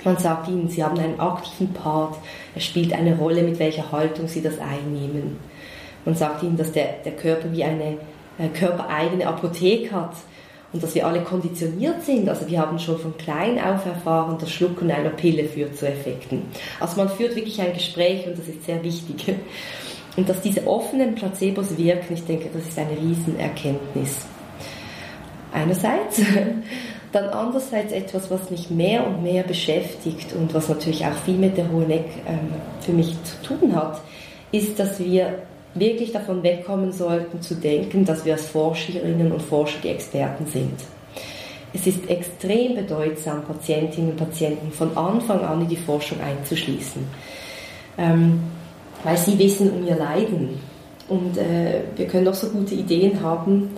Man 0.04 0.16
sagt 0.16 0.48
ihnen, 0.48 0.68
sie 0.68 0.82
haben 0.82 0.98
einen 0.98 1.18
aktiven 1.18 1.72
Part, 1.72 2.16
es 2.54 2.64
spielt 2.64 2.92
eine 2.92 3.16
Rolle, 3.16 3.42
mit 3.42 3.58
welcher 3.58 3.90
Haltung 3.90 4.28
sie 4.28 4.42
das 4.42 4.58
einnehmen. 4.58 5.36
Man 6.04 6.14
sagt 6.14 6.42
ihnen, 6.42 6.56
dass 6.56 6.72
der, 6.72 6.94
der 7.04 7.12
Körper 7.12 7.52
wie 7.52 7.64
eine 7.64 7.98
äh, 8.38 8.48
körpereigene 8.52 9.26
Apotheke 9.26 9.92
hat 9.92 10.14
und 10.72 10.82
dass 10.82 10.94
wir 10.94 11.06
alle 11.06 11.22
konditioniert 11.22 12.04
sind. 12.04 12.28
Also 12.28 12.46
wir 12.48 12.60
haben 12.60 12.78
schon 12.78 12.98
von 12.98 13.16
klein 13.16 13.58
auf 13.58 13.86
erfahren, 13.86 14.36
das 14.38 14.50
Schlucken 14.50 14.90
einer 14.90 15.10
Pille 15.10 15.44
führt 15.44 15.76
zu 15.76 15.86
Effekten. 15.86 16.42
Also 16.78 16.96
man 16.96 17.08
führt 17.08 17.36
wirklich 17.36 17.60
ein 17.60 17.72
Gespräch 17.72 18.26
und 18.26 18.38
das 18.38 18.48
ist 18.48 18.64
sehr 18.64 18.82
wichtig. 18.82 19.34
Und 20.16 20.28
dass 20.28 20.40
diese 20.40 20.66
offenen 20.66 21.14
Placebos 21.14 21.78
wirken, 21.78 22.14
ich 22.14 22.24
denke, 22.24 22.48
das 22.52 22.66
ist 22.66 22.78
eine 22.78 22.98
Riesenerkenntnis. 22.98 24.26
Einerseits. 25.52 26.20
Dann 27.12 27.30
andererseits 27.30 27.92
etwas, 27.92 28.30
was 28.30 28.50
mich 28.50 28.68
mehr 28.68 29.06
und 29.06 29.22
mehr 29.22 29.42
beschäftigt 29.42 30.34
und 30.34 30.52
was 30.52 30.68
natürlich 30.68 31.06
auch 31.06 31.14
viel 31.24 31.38
mit 31.38 31.56
der 31.56 31.70
Hoheneck 31.70 32.04
ähm, 32.26 32.52
für 32.80 32.92
mich 32.92 33.16
zu 33.24 33.54
tun 33.54 33.74
hat, 33.74 34.02
ist, 34.52 34.78
dass 34.78 35.00
wir 35.00 35.38
wirklich 35.74 36.12
davon 36.12 36.42
wegkommen 36.42 36.92
sollten 36.92 37.40
zu 37.42 37.54
denken, 37.54 38.04
dass 38.04 38.24
wir 38.24 38.34
als 38.34 38.46
Forscherinnen 38.46 39.32
und 39.32 39.42
Forscher 39.42 39.78
die 39.82 39.88
Experten 39.88 40.46
sind. 40.46 40.80
Es 41.72 41.86
ist 41.86 42.08
extrem 42.08 42.74
bedeutsam, 42.74 43.42
Patientinnen 43.44 44.12
und 44.12 44.16
Patienten 44.16 44.72
von 44.72 44.96
Anfang 44.96 45.40
an 45.40 45.62
in 45.62 45.68
die 45.68 45.76
Forschung 45.76 46.18
einzuschließen, 46.20 47.04
ähm, 47.98 48.40
weil 49.04 49.18
sie 49.18 49.38
wissen 49.38 49.70
um 49.70 49.86
ihr 49.86 49.96
Leiden. 49.96 50.58
Und 51.08 51.36
äh, 51.36 51.82
wir 51.96 52.06
können 52.06 52.24
noch 52.24 52.34
so 52.34 52.48
gute 52.48 52.74
Ideen 52.74 53.22
haben. 53.22 53.70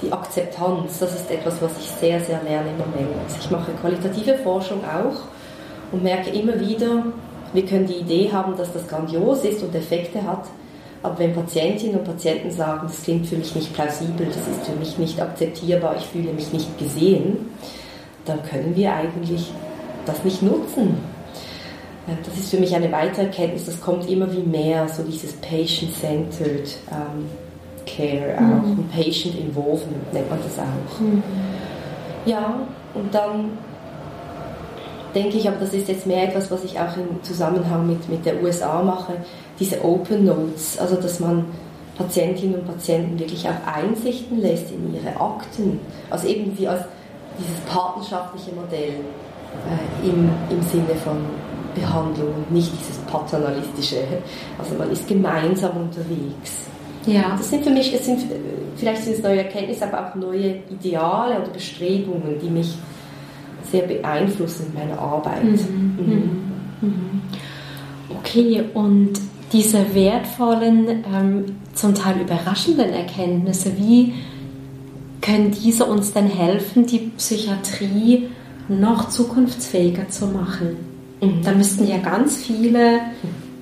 Die 0.00 0.12
Akzeptanz, 0.12 0.98
das 1.00 1.14
ist 1.14 1.30
etwas, 1.30 1.60
was 1.60 1.72
ich 1.78 1.86
sehr, 1.86 2.20
sehr 2.20 2.42
lerne 2.42 2.70
im 2.70 2.78
Moment. 2.78 3.26
Ich 3.40 3.50
mache 3.50 3.72
qualitative 3.72 4.36
Forschung 4.38 4.80
auch 4.84 5.20
und 5.92 6.02
merke 6.02 6.30
immer 6.30 6.58
wieder, 6.60 7.04
wir 7.52 7.66
können 7.66 7.86
die 7.86 7.94
Idee 7.94 8.30
haben, 8.32 8.56
dass 8.56 8.72
das 8.72 8.86
grandios 8.86 9.44
ist 9.44 9.62
und 9.62 9.74
Effekte 9.74 10.22
hat, 10.22 10.44
aber 11.02 11.18
wenn 11.18 11.34
Patientinnen 11.34 11.96
und 11.96 12.04
Patienten 12.04 12.50
sagen, 12.50 12.86
das 12.86 13.02
klingt 13.02 13.26
für 13.26 13.36
mich 13.36 13.54
nicht 13.54 13.72
plausibel, 13.74 14.26
das 14.26 14.36
ist 14.36 14.66
für 14.66 14.76
mich 14.76 14.98
nicht 14.98 15.20
akzeptierbar, 15.20 15.96
ich 15.96 16.04
fühle 16.06 16.32
mich 16.32 16.52
nicht 16.52 16.78
gesehen, 16.78 17.50
dann 18.24 18.42
können 18.42 18.74
wir 18.74 18.92
eigentlich 18.92 19.50
das 20.04 20.24
nicht 20.24 20.42
nutzen. 20.42 20.98
Äh, 22.06 22.12
das 22.24 22.38
ist 22.38 22.50
für 22.50 22.58
mich 22.58 22.74
eine 22.74 22.90
weitere 22.90 23.26
Erkenntnis, 23.26 23.66
das 23.66 23.80
kommt 23.80 24.08
immer 24.10 24.32
wie 24.32 24.42
mehr, 24.42 24.88
so 24.88 25.02
dieses 25.02 25.32
Patient-Centered 25.34 26.76
ähm, 26.90 27.26
Care 27.86 28.36
auch 28.36 28.66
mhm. 28.66 28.78
und 28.78 28.92
Patient 28.92 29.38
Involvement 29.38 30.12
nennt 30.12 30.28
man 30.28 30.38
das 30.42 30.58
auch. 30.58 31.00
Mhm. 31.00 31.22
Ja, 32.26 32.60
und 32.94 33.14
dann 33.14 33.50
denke 35.14 35.36
ich, 35.36 35.48
aber 35.48 35.58
das 35.58 35.72
ist 35.72 35.88
jetzt 35.88 36.06
mehr 36.06 36.28
etwas, 36.28 36.50
was 36.50 36.64
ich 36.64 36.78
auch 36.78 36.96
im 36.96 37.22
Zusammenhang 37.22 37.86
mit, 37.86 38.08
mit 38.08 38.24
der 38.24 38.42
USA 38.42 38.82
mache, 38.82 39.14
diese 39.58 39.84
Open 39.84 40.24
Notes, 40.24 40.78
also 40.78 40.96
dass 40.96 41.20
man 41.20 41.44
Patientinnen 41.96 42.60
und 42.60 42.66
Patienten 42.66 43.18
wirklich 43.18 43.46
auch 43.48 43.66
Einsichten 43.66 44.40
lässt 44.40 44.70
in 44.70 44.94
ihre 44.94 45.20
Akten, 45.20 45.80
also 46.10 46.28
eben 46.28 46.56
wie 46.56 46.68
als 46.68 46.82
dieses 47.38 47.60
partnerschaftliche 47.66 48.52
Modell 48.54 49.00
äh, 49.66 50.08
im, 50.08 50.30
im 50.50 50.62
Sinne 50.62 50.94
von 51.04 51.18
Behandlung 51.74 52.34
und 52.34 52.52
nicht 52.52 52.72
dieses 52.78 52.98
paternalistische, 52.98 54.02
also 54.58 54.74
man 54.76 54.90
ist 54.90 55.06
gemeinsam 55.06 55.76
unterwegs. 55.76 56.68
Ja. 57.06 57.34
Das 57.36 57.48
sind 57.48 57.64
für 57.64 57.70
mich, 57.70 57.94
es 57.94 58.04
sind, 58.04 58.20
vielleicht 58.76 59.04
sind 59.04 59.16
es 59.16 59.22
neue 59.22 59.38
Erkenntnisse, 59.38 59.86
aber 59.86 60.08
auch 60.08 60.14
neue 60.14 60.56
Ideale 60.70 61.40
oder 61.40 61.50
Bestrebungen, 61.50 62.38
die 62.40 62.50
mich 62.50 62.74
sehr 63.70 63.82
beeinflussen 63.82 64.66
in 64.68 64.74
meiner 64.74 64.98
Arbeit. 65.00 65.44
Mhm. 65.44 65.96
Mhm. 65.98 66.30
Mhm. 66.80 67.22
Okay, 68.18 68.64
und 68.74 69.12
diese 69.52 69.94
wertvollen, 69.94 70.88
ähm, 70.88 71.44
zum 71.74 71.94
Teil 71.94 72.20
überraschenden 72.20 72.90
Erkenntnisse, 72.92 73.76
wie 73.78 74.14
können 75.20 75.50
diese 75.50 75.84
uns 75.84 76.12
denn 76.12 76.26
helfen, 76.26 76.86
die 76.86 77.10
Psychiatrie 77.16 78.28
noch 78.68 79.08
zukunftsfähiger 79.08 80.08
zu 80.08 80.26
machen? 80.26 80.76
Mhm. 81.20 81.42
Da 81.42 81.52
müssten 81.52 81.86
ja 81.86 81.98
ganz 81.98 82.36
viele 82.36 83.00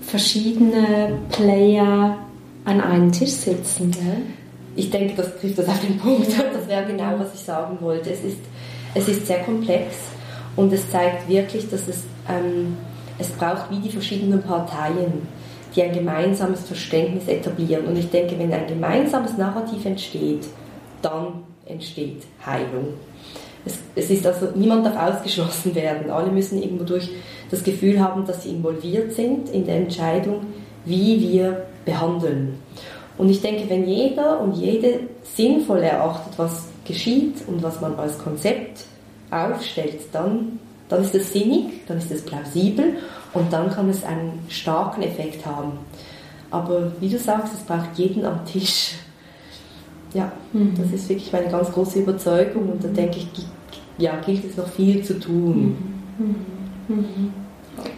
verschiedene 0.03 1.19
Player 1.31 2.19
an 2.65 2.81
einem 2.81 3.13
Tisch 3.13 3.31
sitzen. 3.31 3.91
Gell? 3.91 4.23
Ich 4.75 4.91
denke, 4.91 5.15
das 5.17 5.39
trifft 5.41 5.59
das 5.59 5.69
auf 5.69 5.81
den 5.81 5.99
Punkt. 5.99 6.29
Das 6.29 6.69
wäre 6.69 6.85
genau, 6.87 7.15
was 7.19 7.35
ich 7.35 7.41
sagen 7.41 7.79
wollte. 7.81 8.11
Es 8.11 8.23
ist, 8.25 8.39
es 8.97 9.09
ist 9.09 9.27
sehr 9.27 9.41
komplex 9.41 9.97
und 10.57 10.73
es 10.73 10.91
zeigt 10.91 11.29
wirklich, 11.29 11.69
dass 11.69 11.87
es, 11.87 12.05
ähm, 12.29 12.77
es 13.19 13.29
braucht 13.29 13.71
wie 13.71 13.79
die 13.79 13.91
verschiedenen 13.91 14.43
Parteien, 14.43 15.29
die 15.75 15.83
ein 15.83 15.93
gemeinsames 15.93 16.61
Verständnis 16.61 17.29
etablieren. 17.29 17.87
Und 17.87 17.97
ich 17.99 18.11
denke, 18.11 18.39
wenn 18.39 18.53
ein 18.53 18.67
gemeinsames 18.67 19.37
Narrativ 19.37 19.85
entsteht, 19.85 20.47
dann 21.03 21.45
entsteht 21.67 22.23
Heilung. 22.45 22.95
Es, 23.67 23.79
es 23.95 24.11
ist 24.11 24.27
also, 24.27 24.49
niemand 24.55 24.87
darf 24.87 25.15
ausgeschlossen 25.15 25.75
werden. 25.75 26.11
Alle 26.11 26.31
müssen 26.31 26.63
irgendwo 26.63 26.85
durch 26.85 27.11
das 27.51 27.63
Gefühl 27.63 28.01
haben, 28.01 28.25
dass 28.25 28.45
sie 28.45 28.51
involviert 28.51 29.13
sind 29.13 29.51
in 29.51 29.67
der 29.67 29.77
Entscheidung, 29.77 30.47
wie 30.87 31.21
wir 31.21 31.67
behandeln. 31.85 32.55
Und 33.19 33.29
ich 33.29 33.43
denke, 33.43 33.69
wenn 33.69 33.87
jeder 33.87 34.41
und 34.41 34.55
jede 34.55 35.01
sinnvoll 35.23 35.83
erachtet, 35.83 36.35
was 36.39 36.69
geschieht 36.87 37.37
und 37.47 37.63
was 37.63 37.81
man 37.81 37.97
als 37.97 38.19
Konzept 38.19 38.85
aufstellt, 39.31 40.01
dann, 40.13 40.59
dann 40.89 41.03
ist 41.03 41.15
es 41.15 41.33
sinnig, 41.33 41.87
dann 41.87 41.99
ist 41.99 42.11
es 42.11 42.23
plausibel 42.23 42.97
und 43.35 43.53
dann 43.53 43.71
kann 43.71 43.89
es 43.89 44.05
einen 44.05 44.39
starken 44.49 45.03
Effekt 45.03 45.45
haben. 45.45 45.73
Aber 46.51 46.93
wie 47.01 47.09
du 47.09 47.19
sagst, 47.19 47.55
es 47.55 47.61
braucht 47.61 47.97
jeden 47.97 48.25
am 48.25 48.45
Tisch. 48.45 48.95
Ja, 50.15 50.33
mhm. 50.53 50.75
das 50.77 50.93
ist 50.93 51.09
wirklich 51.09 51.33
meine 51.33 51.49
ganz 51.49 51.71
große 51.73 52.01
Überzeugung 52.01 52.71
und 52.71 52.85
da 52.85 52.89
denke 52.89 53.19
ich, 53.19 53.29
ja, 53.99 54.17
gilt 54.25 54.45
es 54.45 54.57
noch 54.57 54.69
viel 54.69 55.03
zu 55.03 55.19
tun. 55.19 55.77
Mhm. 56.19 56.37
Mhm. 56.89 57.33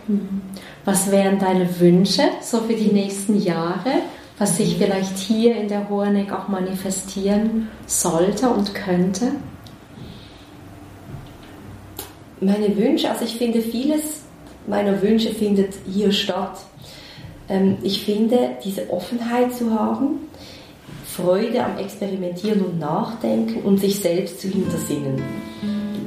mhm. 0.07 0.41
Was 0.85 1.11
wären 1.11 1.39
deine 1.39 1.69
Wünsche 1.79 2.23
so 2.41 2.61
für 2.61 2.75
die 2.75 2.93
nächsten 2.93 3.39
Jahre, 3.39 4.01
was 4.39 4.57
sich 4.57 4.77
vielleicht 4.79 5.19
hier 5.19 5.57
in 5.57 5.69
der 5.69 5.89
Hoheneck 5.89 6.33
auch 6.33 6.49
manifestieren 6.49 7.69
sollte 7.87 8.49
und 8.49 8.75
könnte? 8.75 9.33
Meine 12.41 12.77
Wünsche, 12.77 13.11
also 13.11 13.25
ich 13.25 13.37
finde 13.37 13.61
vieles 13.61 14.21
meiner 14.69 15.01
Wünsche 15.03 15.31
findet 15.31 15.75
hier 15.91 16.13
statt. 16.13 16.59
Ähm, 17.49 17.79
ich 17.83 18.05
finde, 18.05 18.51
diese 18.65 18.91
Offenheit 18.91 19.55
zu 19.55 19.73
haben, 19.73 20.21
Freude 21.07 21.65
am 21.65 21.79
Experimentieren 21.79 22.61
und 22.61 22.79
Nachdenken 22.79 23.63
und 23.63 23.81
sich 23.81 23.99
selbst 23.99 24.41
zu 24.41 24.49
hintersinnen. 24.49 25.21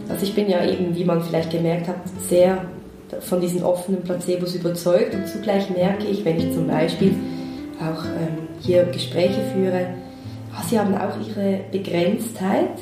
Also 0.08 0.24
ich 0.24 0.34
bin 0.34 0.50
ja 0.50 0.64
eben, 0.64 0.96
wie 0.96 1.04
man 1.04 1.22
vielleicht 1.22 1.52
gemerkt 1.52 1.88
hat, 1.88 1.98
sehr 2.30 2.66
von 3.20 3.42
diesen 3.42 3.64
offenen 3.64 4.04
Placebos 4.04 4.56
überzeugt 4.56 5.14
und 5.14 5.28
zugleich 5.28 5.70
merke 5.70 6.06
ich, 6.06 6.24
wenn 6.24 6.38
ich 6.38 6.54
zum 6.54 6.68
Beispiel 6.68 7.14
auch 7.82 8.04
ähm, 8.06 8.48
hier 8.62 8.84
Gespräche 8.86 9.42
führe, 9.54 9.88
ah, 10.56 10.64
sie 10.68 10.80
haben 10.80 10.96
auch 10.96 11.16
ihre 11.28 11.62
Begrenztheit 11.72 12.78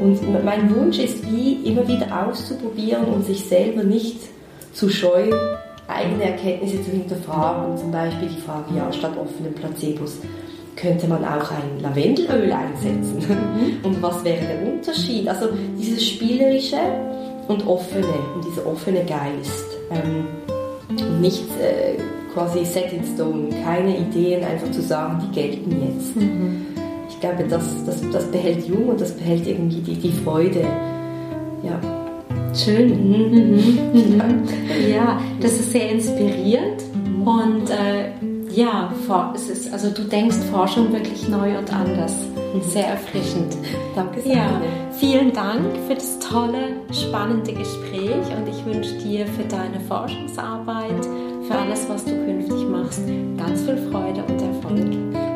und 0.00 0.44
mein 0.44 0.74
Wunsch 0.74 0.98
ist 0.98 1.30
wie 1.30 1.54
immer 1.64 1.86
wieder 1.86 2.26
auszuprobieren 2.26 3.04
und 3.04 3.24
sich 3.24 3.44
selber 3.44 3.82
nicht 3.82 4.20
zu 4.72 4.88
scheuen, 4.88 5.34
eigene 5.88 6.24
Erkenntnisse 6.24 6.82
zu 6.82 6.90
hinterfragen. 6.90 7.76
Zum 7.76 7.90
Beispiel 7.90 8.28
die 8.28 8.40
Frage, 8.40 8.76
ja, 8.76 8.92
statt 8.92 9.12
offenen 9.16 9.54
Placebos 9.54 10.18
könnte 10.76 11.06
man 11.08 11.24
auch 11.24 11.50
ein 11.50 11.80
Lavendelöl 11.82 12.52
einsetzen. 12.52 13.18
Mhm. 13.28 13.84
Und 13.84 14.02
was 14.02 14.24
wäre 14.24 14.40
der 14.40 14.72
Unterschied? 14.72 15.28
Also 15.28 15.48
dieses 15.78 16.06
spielerische 16.06 16.78
und 17.48 17.66
offene 17.66 18.06
und 18.34 18.44
dieser 18.44 18.66
offene 18.66 19.04
Geist. 19.04 19.66
Ähm, 19.90 20.26
und 20.88 21.20
nicht 21.20 21.44
äh, 21.60 22.00
quasi 22.32 22.64
set 22.64 22.92
in 22.92 23.04
stone, 23.04 23.48
keine 23.64 23.96
Ideen 23.96 24.44
einfach 24.44 24.70
zu 24.70 24.82
sagen, 24.82 25.22
die 25.22 25.40
gelten 25.40 25.70
jetzt. 25.70 26.16
Mhm. 26.16 26.66
Ich 27.08 27.18
glaube, 27.20 27.44
das, 27.48 27.84
das, 27.84 28.02
das 28.10 28.30
behält 28.30 28.66
jung 28.66 28.88
und 28.88 29.00
das 29.00 29.12
behält 29.12 29.46
irgendwie 29.46 29.80
die, 29.80 29.96
die 29.96 30.12
Freude. 30.12 30.64
Ja. 31.62 31.78
Schön. 32.54 32.88
Mhm. 32.88 33.92
Mhm. 33.92 34.22
Ja, 34.90 35.20
das 35.40 35.52
ist 35.52 35.72
sehr 35.72 35.90
inspirierend 35.90 36.82
und 37.24 37.70
äh, 37.70 38.10
ja, 38.52 38.92
es 39.34 39.48
ist, 39.48 39.72
also 39.72 39.90
du 39.90 40.02
denkst 40.02 40.36
Forschung 40.50 40.92
wirklich 40.92 41.28
neu 41.28 41.56
und 41.58 41.72
anders. 41.72 42.14
Sehr 42.62 42.88
erfrischend. 42.88 43.56
Danke 43.94 44.22
sehr. 44.22 44.34
Ja, 44.34 44.60
vielen 44.98 45.32
Dank 45.32 45.64
für 45.86 45.94
das 45.94 46.18
tolle, 46.18 46.80
spannende 46.92 47.52
Gespräch 47.52 48.26
und 48.36 48.48
ich 48.48 48.64
wünsche 48.66 48.94
dir 48.98 49.26
für 49.26 49.44
deine 49.44 49.78
Forschungsarbeit, 49.80 51.06
für 51.50 51.58
alles, 51.58 51.88
was 51.88 52.04
du 52.04 52.12
künftig 52.12 52.68
machst, 52.68 53.00
ganz 53.36 53.62
viel 53.62 53.76
Freude 53.90 54.22
und 54.22 54.40
Erfolg. 54.40 55.29